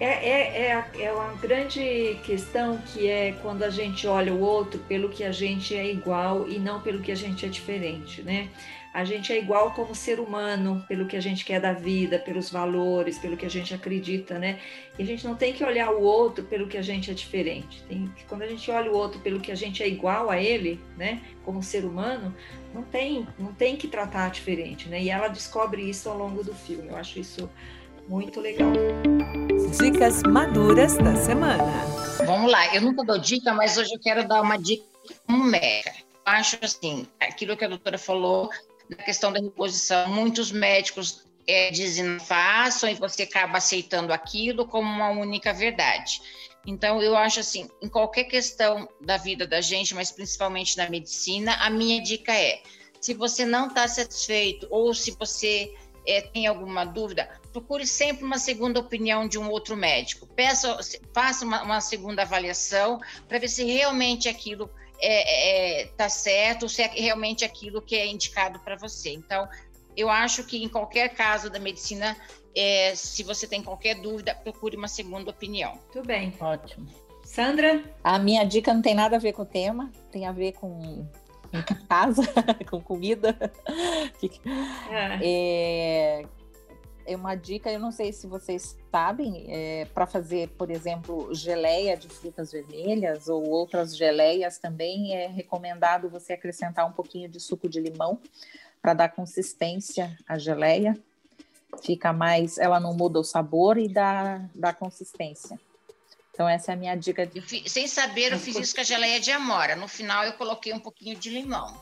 é, 0.00 0.06
é, 0.06 0.84
é, 0.94 1.02
é 1.02 1.12
uma 1.12 1.34
grande 1.34 2.18
questão 2.22 2.78
que 2.78 3.08
é 3.08 3.32
quando 3.42 3.62
a 3.64 3.70
gente 3.70 4.06
olha 4.06 4.32
o 4.32 4.40
outro 4.40 4.78
pelo 4.80 5.08
que 5.08 5.24
a 5.24 5.32
gente 5.32 5.76
é 5.76 5.90
igual 5.90 6.48
e 6.48 6.58
não 6.58 6.80
pelo 6.80 7.00
que 7.00 7.10
a 7.10 7.16
gente 7.16 7.44
é 7.44 7.48
diferente, 7.48 8.22
né? 8.22 8.48
A 8.98 9.04
gente 9.04 9.32
é 9.32 9.38
igual 9.38 9.70
como 9.70 9.94
ser 9.94 10.18
humano, 10.18 10.84
pelo 10.88 11.06
que 11.06 11.16
a 11.16 11.20
gente 11.20 11.44
quer 11.44 11.60
da 11.60 11.72
vida, 11.72 12.18
pelos 12.18 12.50
valores, 12.50 13.16
pelo 13.16 13.36
que 13.36 13.46
a 13.46 13.48
gente 13.48 13.72
acredita, 13.72 14.40
né? 14.40 14.58
E 14.98 15.04
a 15.04 15.06
gente 15.06 15.24
não 15.24 15.36
tem 15.36 15.52
que 15.52 15.62
olhar 15.62 15.92
o 15.92 16.02
outro 16.02 16.42
pelo 16.42 16.66
que 16.66 16.76
a 16.76 16.82
gente 16.82 17.08
é 17.08 17.14
diferente. 17.14 17.80
Tem, 17.84 18.12
quando 18.28 18.42
a 18.42 18.48
gente 18.48 18.68
olha 18.72 18.90
o 18.90 18.96
outro 18.96 19.20
pelo 19.20 19.38
que 19.38 19.52
a 19.52 19.54
gente 19.54 19.84
é 19.84 19.86
igual 19.86 20.28
a 20.28 20.42
ele, 20.42 20.80
né? 20.96 21.22
Como 21.44 21.62
ser 21.62 21.84
humano, 21.84 22.34
não 22.74 22.82
tem, 22.82 23.24
não 23.38 23.52
tem 23.52 23.76
que 23.76 23.86
tratar 23.86 24.32
diferente, 24.32 24.88
né? 24.88 25.00
E 25.00 25.10
ela 25.10 25.28
descobre 25.28 25.80
isso 25.88 26.08
ao 26.08 26.18
longo 26.18 26.42
do 26.42 26.52
filme. 26.52 26.88
Eu 26.88 26.96
acho 26.96 27.20
isso 27.20 27.48
muito 28.08 28.40
legal. 28.40 28.72
Dicas 29.80 30.24
maduras 30.24 30.98
da 30.98 31.14
semana. 31.14 31.62
Vamos 32.26 32.50
lá, 32.50 32.74
eu 32.74 32.82
nunca 32.82 33.04
dou 33.04 33.16
dica, 33.16 33.54
mas 33.54 33.78
hoje 33.78 33.94
eu 33.94 34.00
quero 34.00 34.26
dar 34.26 34.42
uma 34.42 34.56
dica 34.56 34.82
como 35.24 35.44
médica. 35.44 35.94
Acho 36.26 36.58
assim, 36.60 37.06
aquilo 37.20 37.56
que 37.56 37.64
a 37.64 37.68
doutora 37.68 37.96
falou 37.96 38.50
na 38.88 38.96
questão 38.96 39.32
da 39.32 39.40
reposição, 39.40 40.08
muitos 40.08 40.50
médicos 40.50 41.24
é, 41.46 41.70
dizem 41.70 42.18
façam 42.18 42.90
e 42.90 42.94
você 42.94 43.22
acaba 43.22 43.58
aceitando 43.58 44.12
aquilo 44.12 44.66
como 44.66 44.88
uma 44.88 45.10
única 45.10 45.52
verdade. 45.52 46.20
Então, 46.66 47.02
eu 47.02 47.16
acho 47.16 47.40
assim, 47.40 47.68
em 47.80 47.88
qualquer 47.88 48.24
questão 48.24 48.88
da 49.00 49.16
vida 49.16 49.46
da 49.46 49.60
gente, 49.60 49.94
mas 49.94 50.10
principalmente 50.10 50.76
na 50.76 50.90
medicina, 50.90 51.54
a 51.54 51.70
minha 51.70 52.02
dica 52.02 52.32
é: 52.32 52.62
se 53.00 53.14
você 53.14 53.46
não 53.46 53.68
está 53.68 53.88
satisfeito 53.88 54.66
ou 54.70 54.92
se 54.92 55.12
você 55.12 55.74
é, 56.06 56.20
tem 56.20 56.46
alguma 56.46 56.84
dúvida, 56.84 57.28
procure 57.52 57.86
sempre 57.86 58.24
uma 58.24 58.38
segunda 58.38 58.80
opinião 58.80 59.26
de 59.26 59.38
um 59.38 59.50
outro 59.50 59.76
médico. 59.76 60.26
Peça, 60.26 60.78
faça 61.14 61.44
uma, 61.44 61.62
uma 61.62 61.80
segunda 61.80 62.22
avaliação 62.22 63.00
para 63.26 63.38
ver 63.38 63.48
se 63.48 63.64
realmente 63.64 64.28
aquilo 64.28 64.70
é, 65.00 65.82
é, 65.82 65.86
tá 65.96 66.08
certo, 66.08 66.68
se 66.68 66.82
é 66.82 66.88
realmente 66.88 67.44
aquilo 67.44 67.80
que 67.80 67.96
é 67.96 68.06
indicado 68.06 68.58
para 68.60 68.76
você. 68.76 69.12
Então, 69.12 69.48
eu 69.96 70.08
acho 70.08 70.44
que 70.44 70.62
em 70.62 70.68
qualquer 70.68 71.08
caso 71.10 71.50
da 71.50 71.58
medicina, 71.58 72.16
é, 72.54 72.94
se 72.94 73.22
você 73.22 73.46
tem 73.46 73.62
qualquer 73.62 73.96
dúvida, 73.96 74.34
procure 74.34 74.76
uma 74.76 74.88
segunda 74.88 75.30
opinião. 75.30 75.72
Muito 75.72 76.06
bem. 76.06 76.34
Ótimo. 76.40 76.86
Sandra? 77.24 77.84
A 78.02 78.18
minha 78.18 78.44
dica 78.44 78.72
não 78.72 78.80
tem 78.80 78.94
nada 78.94 79.16
a 79.16 79.18
ver 79.18 79.32
com 79.32 79.42
o 79.42 79.46
tema, 79.46 79.92
tem 80.10 80.26
a 80.26 80.32
ver 80.32 80.52
com 80.52 81.06
em 81.52 81.62
casa, 81.86 82.22
com 82.70 82.80
comida. 82.80 83.36
É. 84.90 85.18
é, 85.22 86.26
uma 87.16 87.34
dica, 87.34 87.70
eu 87.70 87.80
não 87.80 87.90
sei 87.90 88.12
se 88.12 88.26
vocês 88.26 88.76
sabem, 88.90 89.46
é, 89.48 89.84
para 89.86 90.06
fazer, 90.06 90.48
por 90.50 90.70
exemplo, 90.70 91.34
geleia 91.34 91.96
de 91.96 92.08
frutas 92.08 92.52
vermelhas 92.52 93.28
ou 93.28 93.48
outras 93.48 93.96
geleias 93.96 94.58
também 94.58 95.14
é 95.14 95.26
recomendado 95.26 96.08
você 96.08 96.34
acrescentar 96.34 96.86
um 96.86 96.92
pouquinho 96.92 97.28
de 97.28 97.40
suco 97.40 97.68
de 97.68 97.80
limão 97.80 98.20
para 98.80 98.94
dar 98.94 99.08
consistência 99.08 100.16
à 100.26 100.38
geleia. 100.38 100.98
Fica 101.82 102.12
mais, 102.12 102.58
ela 102.58 102.80
não 102.80 102.94
muda 102.94 103.18
o 103.20 103.24
sabor 103.24 103.78
e 103.78 103.88
dá, 103.88 104.48
dá 104.54 104.72
consistência. 104.72 105.58
Então, 106.32 106.48
essa 106.48 106.70
é 106.70 106.74
a 106.74 106.78
minha 106.78 106.94
dica. 106.94 107.26
De... 107.26 107.68
sem 107.68 107.88
saber, 107.88 108.32
eu 108.32 108.38
fiz 108.38 108.56
isso 108.56 108.74
com 108.74 108.80
a 108.80 108.84
geleia 108.84 109.18
de 109.18 109.30
amora. 109.32 109.74
No 109.74 109.88
final, 109.88 110.24
eu 110.24 110.34
coloquei 110.34 110.72
um 110.72 110.78
pouquinho 110.78 111.16
de 111.16 111.30
limão. 111.30 111.76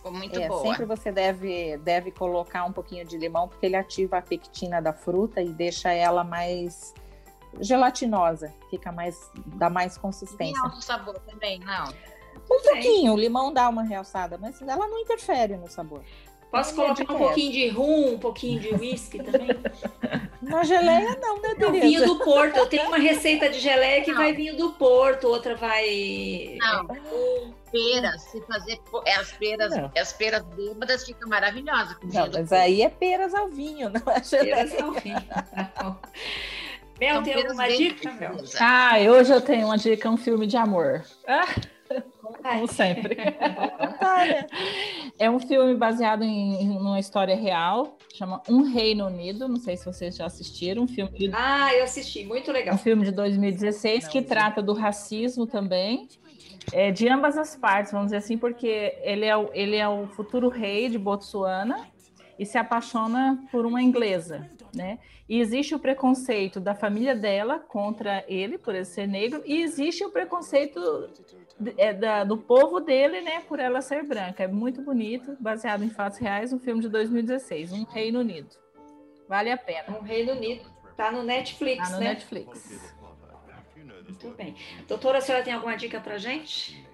Ficou 0.00 0.12
muito 0.12 0.40
é, 0.40 0.48
boa. 0.48 0.62
Sempre 0.62 0.86
você 0.86 1.12
deve, 1.12 1.76
deve 1.78 2.10
colocar 2.10 2.64
um 2.64 2.72
pouquinho 2.72 3.04
de 3.04 3.18
limão, 3.18 3.46
porque 3.46 3.66
ele 3.66 3.76
ativa 3.76 4.16
a 4.16 4.22
pectina 4.22 4.80
da 4.80 4.94
fruta 4.94 5.42
e 5.42 5.50
deixa 5.50 5.92
ela 5.92 6.24
mais 6.24 6.94
gelatinosa. 7.60 8.50
Fica 8.70 8.90
mais, 8.90 9.30
dá 9.44 9.68
mais 9.68 9.98
consistência. 9.98 10.62
Não, 10.62 10.80
sabor 10.80 11.18
também, 11.20 11.60
não. 11.60 11.84
Um 12.50 12.62
pouquinho, 12.62 13.12
o 13.12 13.16
limão 13.16 13.52
dá 13.52 13.68
uma 13.68 13.82
realçada, 13.82 14.38
mas 14.38 14.62
ela 14.62 14.88
não 14.88 14.98
interfere 15.00 15.58
no 15.58 15.68
sabor. 15.68 16.02
Posso 16.50 16.74
colocar 16.74 17.02
um 17.02 17.18
pouquinho 17.18 17.52
de 17.52 17.68
rum, 17.68 18.14
um 18.14 18.18
pouquinho 18.18 18.58
de 18.58 18.74
whisky 18.74 19.22
também? 19.22 19.50
Na 20.40 20.64
geleia 20.64 21.16
não, 21.20 21.40
né, 21.42 21.54
Tereza? 21.54 21.80
Vinho 21.80 22.06
do 22.06 22.24
Porto. 22.24 22.56
Eu 22.56 22.66
tenho 22.66 22.88
uma 22.88 22.96
receita 22.96 23.50
de 23.50 23.60
geleia 23.60 24.02
que 24.02 24.10
não. 24.10 24.16
vai 24.16 24.32
vinho 24.32 24.56
do 24.56 24.72
Porto, 24.72 25.28
outra 25.28 25.54
vai... 25.54 26.56
Não, 26.58 27.54
peras, 27.70 28.22
se 28.22 28.40
fazer 28.42 28.80
é, 29.04 29.14
as 29.14 29.32
peras, 29.32 29.76
não. 29.76 29.90
as 29.96 30.12
peras 30.12 30.42
bêbadas 30.42 31.04
fica 31.04 31.26
maravilhosa. 31.26 31.96
não, 32.02 32.30
mas 32.32 32.52
aí 32.52 32.82
é 32.82 32.88
peras 32.88 33.34
ao 33.34 33.48
vinho, 33.48 33.90
não 33.90 34.12
é. 34.12 34.20
Peras 34.20 34.80
ao 34.80 34.92
vinho. 34.92 35.16
Mel, 37.00 37.22
tem 37.22 37.34
alguma 37.34 37.68
dica, 37.68 38.12
Mel? 38.12 38.36
Ah, 38.60 38.98
hoje 38.98 39.32
eu 39.32 39.40
tenho 39.40 39.66
uma 39.66 39.78
dica, 39.78 40.10
um 40.10 40.18
filme 40.18 40.46
de 40.46 40.56
amor. 40.56 41.02
Ah 41.26 41.46
como 42.42 42.68
sempre. 42.68 43.16
é 45.18 45.30
um 45.30 45.40
filme 45.40 45.74
baseado 45.74 46.22
em, 46.22 46.62
em 46.62 46.70
uma 46.70 47.00
história 47.00 47.34
real, 47.34 47.96
chama 48.14 48.42
Um 48.48 48.62
Reino 48.62 49.06
Unido. 49.06 49.48
Não 49.48 49.56
sei 49.56 49.76
se 49.76 49.84
vocês 49.84 50.16
já 50.16 50.26
assistiram. 50.26 50.82
Um 50.82 50.88
filme 50.88 51.18
de... 51.18 51.30
Ah, 51.32 51.74
eu 51.74 51.84
assisti, 51.84 52.24
muito 52.24 52.52
legal. 52.52 52.74
Um 52.74 52.78
filme 52.78 53.04
de 53.04 53.12
2016 53.12 54.08
que 54.08 54.22
trata 54.22 54.62
do 54.62 54.72
racismo 54.72 55.46
também. 55.46 56.08
É, 56.72 56.90
de 56.90 57.08
ambas 57.08 57.36
as 57.36 57.56
partes, 57.56 57.92
vamos 57.92 58.08
dizer 58.08 58.18
assim, 58.18 58.38
porque 58.38 58.96
ele 59.02 59.24
é, 59.24 59.36
o, 59.36 59.50
ele 59.52 59.76
é 59.76 59.88
o 59.88 60.06
futuro 60.08 60.48
rei 60.48 60.88
de 60.88 60.98
Botsuana 60.98 61.88
e 62.38 62.46
se 62.46 62.58
apaixona 62.58 63.42
por 63.50 63.66
uma 63.66 63.82
inglesa, 63.82 64.48
né? 64.74 64.98
E 65.28 65.38
existe 65.38 65.74
o 65.74 65.78
preconceito 65.78 66.58
da 66.58 66.74
família 66.74 67.14
dela 67.14 67.58
contra 67.58 68.24
ele, 68.26 68.58
por 68.58 68.74
ele 68.74 68.84
ser 68.84 69.06
negro, 69.06 69.42
e 69.44 69.62
existe 69.62 70.04
o 70.04 70.10
preconceito 70.10 71.08
é, 71.76 71.92
da, 71.92 72.24
do 72.24 72.36
povo 72.36 72.80
dele, 72.80 73.20
né, 73.20 73.40
por 73.46 73.60
ela 73.60 73.80
ser 73.80 74.02
branca. 74.02 74.42
É 74.42 74.48
muito 74.48 74.82
bonito, 74.82 75.36
baseado 75.38 75.84
em 75.84 75.90
fatos 75.90 76.18
reais, 76.18 76.52
um 76.52 76.58
filme 76.58 76.80
de 76.80 76.88
2016, 76.88 77.72
Um 77.72 77.84
Reino 77.84 78.20
Unido. 78.20 78.48
Vale 79.28 79.52
a 79.52 79.56
pena. 79.56 79.96
Um 79.96 80.02
Reino 80.02 80.32
Unido. 80.32 80.68
Tá 80.96 81.12
no 81.12 81.22
Netflix, 81.22 81.88
tá 81.88 81.94
no 81.94 82.00
né? 82.00 82.08
Netflix. 82.08 82.94
Muito 84.10 84.30
bem. 84.30 84.56
Doutora, 84.88 85.18
a 85.18 85.20
senhora 85.20 85.44
tem 85.44 85.52
alguma 85.52 85.76
dica 85.76 86.00
pra 86.00 86.18
gente? 86.18 86.84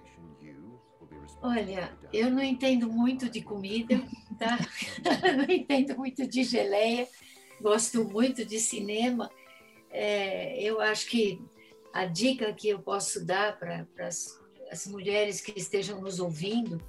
Olha, 1.41 1.97
eu 2.13 2.29
não 2.29 2.43
entendo 2.43 2.87
muito 2.87 3.27
de 3.27 3.41
comida, 3.41 4.03
tá? 4.37 4.57
não 5.35 5.51
entendo 5.51 5.97
muito 5.97 6.27
de 6.27 6.43
geleia, 6.43 7.07
gosto 7.59 8.05
muito 8.05 8.45
de 8.45 8.59
cinema. 8.59 9.31
É, 9.89 10.61
eu 10.61 10.79
acho 10.79 11.07
que 11.07 11.41
a 11.91 12.05
dica 12.05 12.53
que 12.53 12.69
eu 12.69 12.79
posso 12.79 13.25
dar 13.25 13.57
para 13.57 13.87
as 14.71 14.85
mulheres 14.85 15.41
que 15.41 15.57
estejam 15.57 15.99
nos 15.99 16.19
ouvindo 16.19 16.79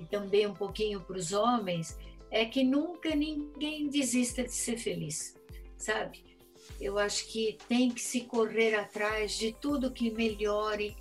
e 0.00 0.04
também 0.04 0.48
um 0.48 0.54
pouquinho 0.54 1.00
para 1.00 1.16
os 1.16 1.32
homens 1.32 1.96
é 2.28 2.44
que 2.44 2.64
nunca 2.64 3.14
ninguém 3.14 3.88
desista 3.88 4.42
de 4.42 4.52
ser 4.52 4.78
feliz, 4.78 5.36
sabe? 5.76 6.35
Eu 6.80 6.98
acho 6.98 7.26
que 7.28 7.58
tem 7.68 7.90
que 7.90 8.00
se 8.00 8.22
correr 8.22 8.74
atrás 8.74 9.32
de 9.32 9.52
tudo 9.52 9.90
que 9.90 10.10
melhore 10.10 10.96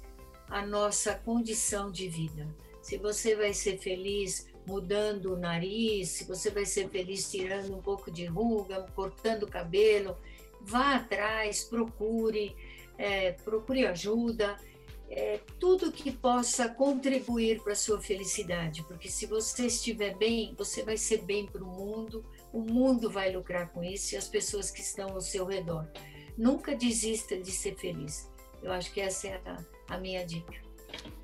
a 0.49 0.65
nossa 0.65 1.15
condição 1.15 1.91
de 1.91 2.08
vida. 2.08 2.47
Se 2.82 2.97
você 2.97 3.36
vai 3.36 3.54
ser 3.54 3.78
feliz 3.78 4.47
mudando 4.65 5.34
o 5.34 5.38
nariz, 5.38 6.10
se 6.10 6.23
você 6.23 6.49
vai 6.49 6.65
ser 6.65 6.89
feliz 6.89 7.30
tirando 7.30 7.75
um 7.75 7.82
pouco 7.82 8.10
de 8.10 8.25
ruga, 8.25 8.86
cortando 8.95 9.43
o 9.43 9.49
cabelo, 9.49 10.17
vá 10.62 10.95
atrás, 10.95 11.63
procure, 11.63 12.56
é, 12.97 13.34
procure 13.34 13.86
ajuda 13.86 14.58
é, 15.10 15.39
tudo 15.60 15.91
que 15.91 16.12
possa 16.12 16.67
contribuir 16.67 17.62
para 17.62 17.73
a 17.73 17.75
sua 17.75 18.01
felicidade, 18.01 18.84
porque 18.84 19.10
se 19.10 19.25
você 19.25 19.67
estiver 19.67 20.15
bem, 20.15 20.54
você 20.58 20.84
vai 20.84 20.97
ser 20.97 21.21
bem 21.21 21.45
para 21.45 21.63
o 21.63 21.67
mundo, 21.67 22.25
o 22.56 22.62
mundo 22.62 23.10
vai 23.12 23.34
lucrar 23.34 23.68
com 23.68 23.84
isso 23.84 24.15
e 24.15 24.18
as 24.18 24.30
pessoas 24.30 24.72
que 24.72 24.80
estão 24.80 25.10
ao 25.10 25.20
seu 25.20 25.46
redor. 25.46 25.86
Nunca 26.38 26.74
desista 26.74 27.38
de 27.38 27.52
ser 27.52 27.76
feliz. 27.76 28.32
Eu 28.63 28.72
acho 28.72 28.94
que 28.94 29.02
essa 29.02 29.28
é 29.28 29.41
a, 29.46 29.58
a 29.96 29.98
minha 29.98 30.26
dica. 30.26 30.54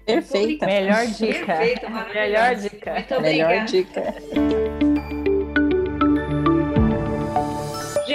Perfeita. 0.06 0.66
Melhor 0.66 1.08
dica. 1.08 1.46
Perfeita, 1.46 1.90
Melhor 1.90 2.56
dica. 2.56 2.94
Muito 2.94 3.22
Melhor 3.22 3.66
dica. 3.66 4.91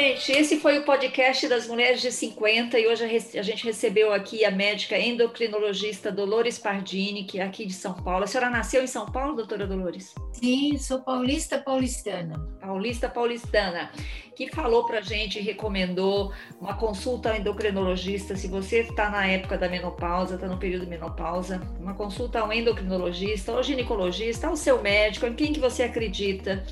Gente, 0.07 0.31
esse 0.31 0.61
foi 0.61 0.79
o 0.79 0.85
podcast 0.85 1.49
das 1.49 1.67
Mulheres 1.67 2.01
de 2.01 2.13
50 2.13 2.79
e 2.79 2.87
hoje 2.87 3.05
a 3.37 3.43
gente 3.43 3.65
recebeu 3.65 4.13
aqui 4.13 4.45
a 4.45 4.53
médica 4.53 4.97
endocrinologista 4.97 6.13
Dolores 6.13 6.61
Pardini, 6.61 7.25
que 7.25 7.41
é 7.41 7.43
aqui 7.43 7.67
de 7.67 7.73
São 7.73 7.93
Paulo. 7.93 8.23
A 8.23 8.27
senhora 8.29 8.49
nasceu 8.49 8.85
em 8.85 8.87
São 8.87 9.07
Paulo, 9.07 9.35
doutora 9.35 9.67
Dolores? 9.67 10.15
Sim, 10.33 10.79
sou 10.79 11.01
paulista 11.01 11.59
paulistana. 11.59 12.39
Paulista 12.61 13.09
paulistana, 13.09 13.91
que 14.37 14.49
falou 14.49 14.87
para 14.87 15.01
gente, 15.01 15.41
recomendou 15.41 16.33
uma 16.61 16.77
consulta 16.77 17.31
ao 17.31 17.37
endocrinologista. 17.37 18.37
Se 18.37 18.47
você 18.47 18.83
está 18.83 19.11
na 19.11 19.27
época 19.27 19.59
da 19.59 19.69
menopausa, 19.69 20.37
está 20.37 20.47
no 20.47 20.57
período 20.57 20.85
de 20.85 20.91
menopausa, 20.91 21.61
uma 21.81 21.95
consulta 21.95 22.39
ao 22.39 22.53
endocrinologista, 22.53 23.51
ao 23.51 23.61
ginecologista, 23.61 24.47
ao 24.47 24.55
seu 24.55 24.81
médico, 24.81 25.27
em 25.27 25.35
quem 25.35 25.53
que 25.53 25.59
você 25.59 25.83
acredita 25.83 26.65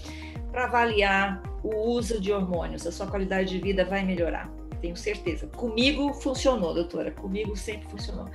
para 0.54 0.66
avaliar 0.66 1.42
o 1.64 1.90
uso 1.90 2.20
de 2.20 2.32
hormônios. 2.32 2.86
A 2.86 2.92
sua 2.92 3.08
qualidade 3.08 3.50
de 3.50 3.58
vida 3.58 3.84
vai 3.84 4.04
melhorar. 4.04 4.48
tenho 4.80 4.96
certeza. 4.96 5.46
Comigo 5.48 6.14
funcionou, 6.14 6.72
doutora. 6.72 7.10
Comigo 7.10 7.56
sempre 7.56 7.88
funcionou. 7.88 8.26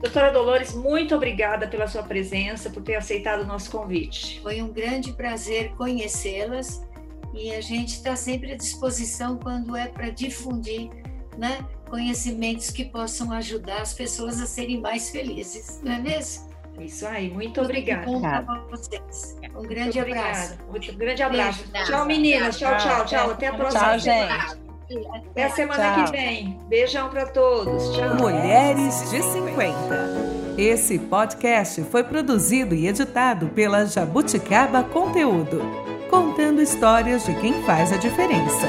Doutora 0.00 0.32
Dolores, 0.32 0.72
muito 0.72 1.14
obrigada 1.14 1.66
pela 1.68 1.86
sua 1.86 2.02
presença, 2.02 2.70
por 2.70 2.82
ter 2.82 2.94
aceitado 2.94 3.42
o 3.42 3.46
nosso 3.46 3.70
convite. 3.70 4.40
Foi 4.40 4.62
um 4.62 4.72
grande 4.72 5.12
prazer 5.12 5.72
conhecê-las 5.72 6.82
e 7.34 7.52
a 7.52 7.60
gente 7.60 7.94
está 7.94 8.16
sempre 8.16 8.52
à 8.52 8.56
disposição 8.56 9.36
quando 9.36 9.76
é 9.76 9.88
para 9.88 10.10
difundir 10.10 10.88
né, 11.36 11.58
conhecimentos 11.88 12.70
que 12.70 12.84
possam 12.84 13.32
ajudar 13.32 13.82
as 13.82 13.92
pessoas 13.92 14.40
a 14.40 14.46
serem 14.46 14.80
mais 14.80 15.10
felizes, 15.10 15.80
não 15.82 15.92
é 15.92 15.98
mesmo? 15.98 16.49
Isso 16.80 17.06
aí, 17.06 17.30
muito 17.30 17.60
obrigada. 17.60 18.10
Um 18.10 19.62
grande 19.62 20.00
abraço. 20.00 20.58
Um 20.68 20.96
grande 20.96 21.22
abraço. 21.22 21.64
Beijo, 21.70 21.86
tchau, 21.86 22.06
meninas. 22.06 22.58
Tchau, 22.58 22.76
tchau, 22.78 23.04
tchau. 23.04 23.30
Até 23.30 23.46
a 23.48 23.54
próxima 23.54 23.80
tchau, 23.82 23.98
gente. 23.98 24.60
Até 25.30 25.44
a 25.44 25.50
semana 25.50 25.94
tchau. 25.94 26.04
que 26.04 26.10
vem. 26.12 26.58
Beijão 26.68 27.08
para 27.10 27.26
todos. 27.26 27.96
Tchau. 27.96 28.16
Mulheres 28.16 29.10
de 29.10 29.22
50. 29.22 30.40
Esse 30.58 30.98
podcast 30.98 31.82
foi 31.84 32.02
produzido 32.02 32.74
e 32.74 32.88
editado 32.88 33.48
pela 33.48 33.86
Jabuticaba 33.86 34.82
Conteúdo, 34.82 35.62
contando 36.10 36.60
histórias 36.60 37.24
de 37.24 37.34
quem 37.34 37.62
faz 37.62 37.92
a 37.92 37.96
diferença. 37.96 38.66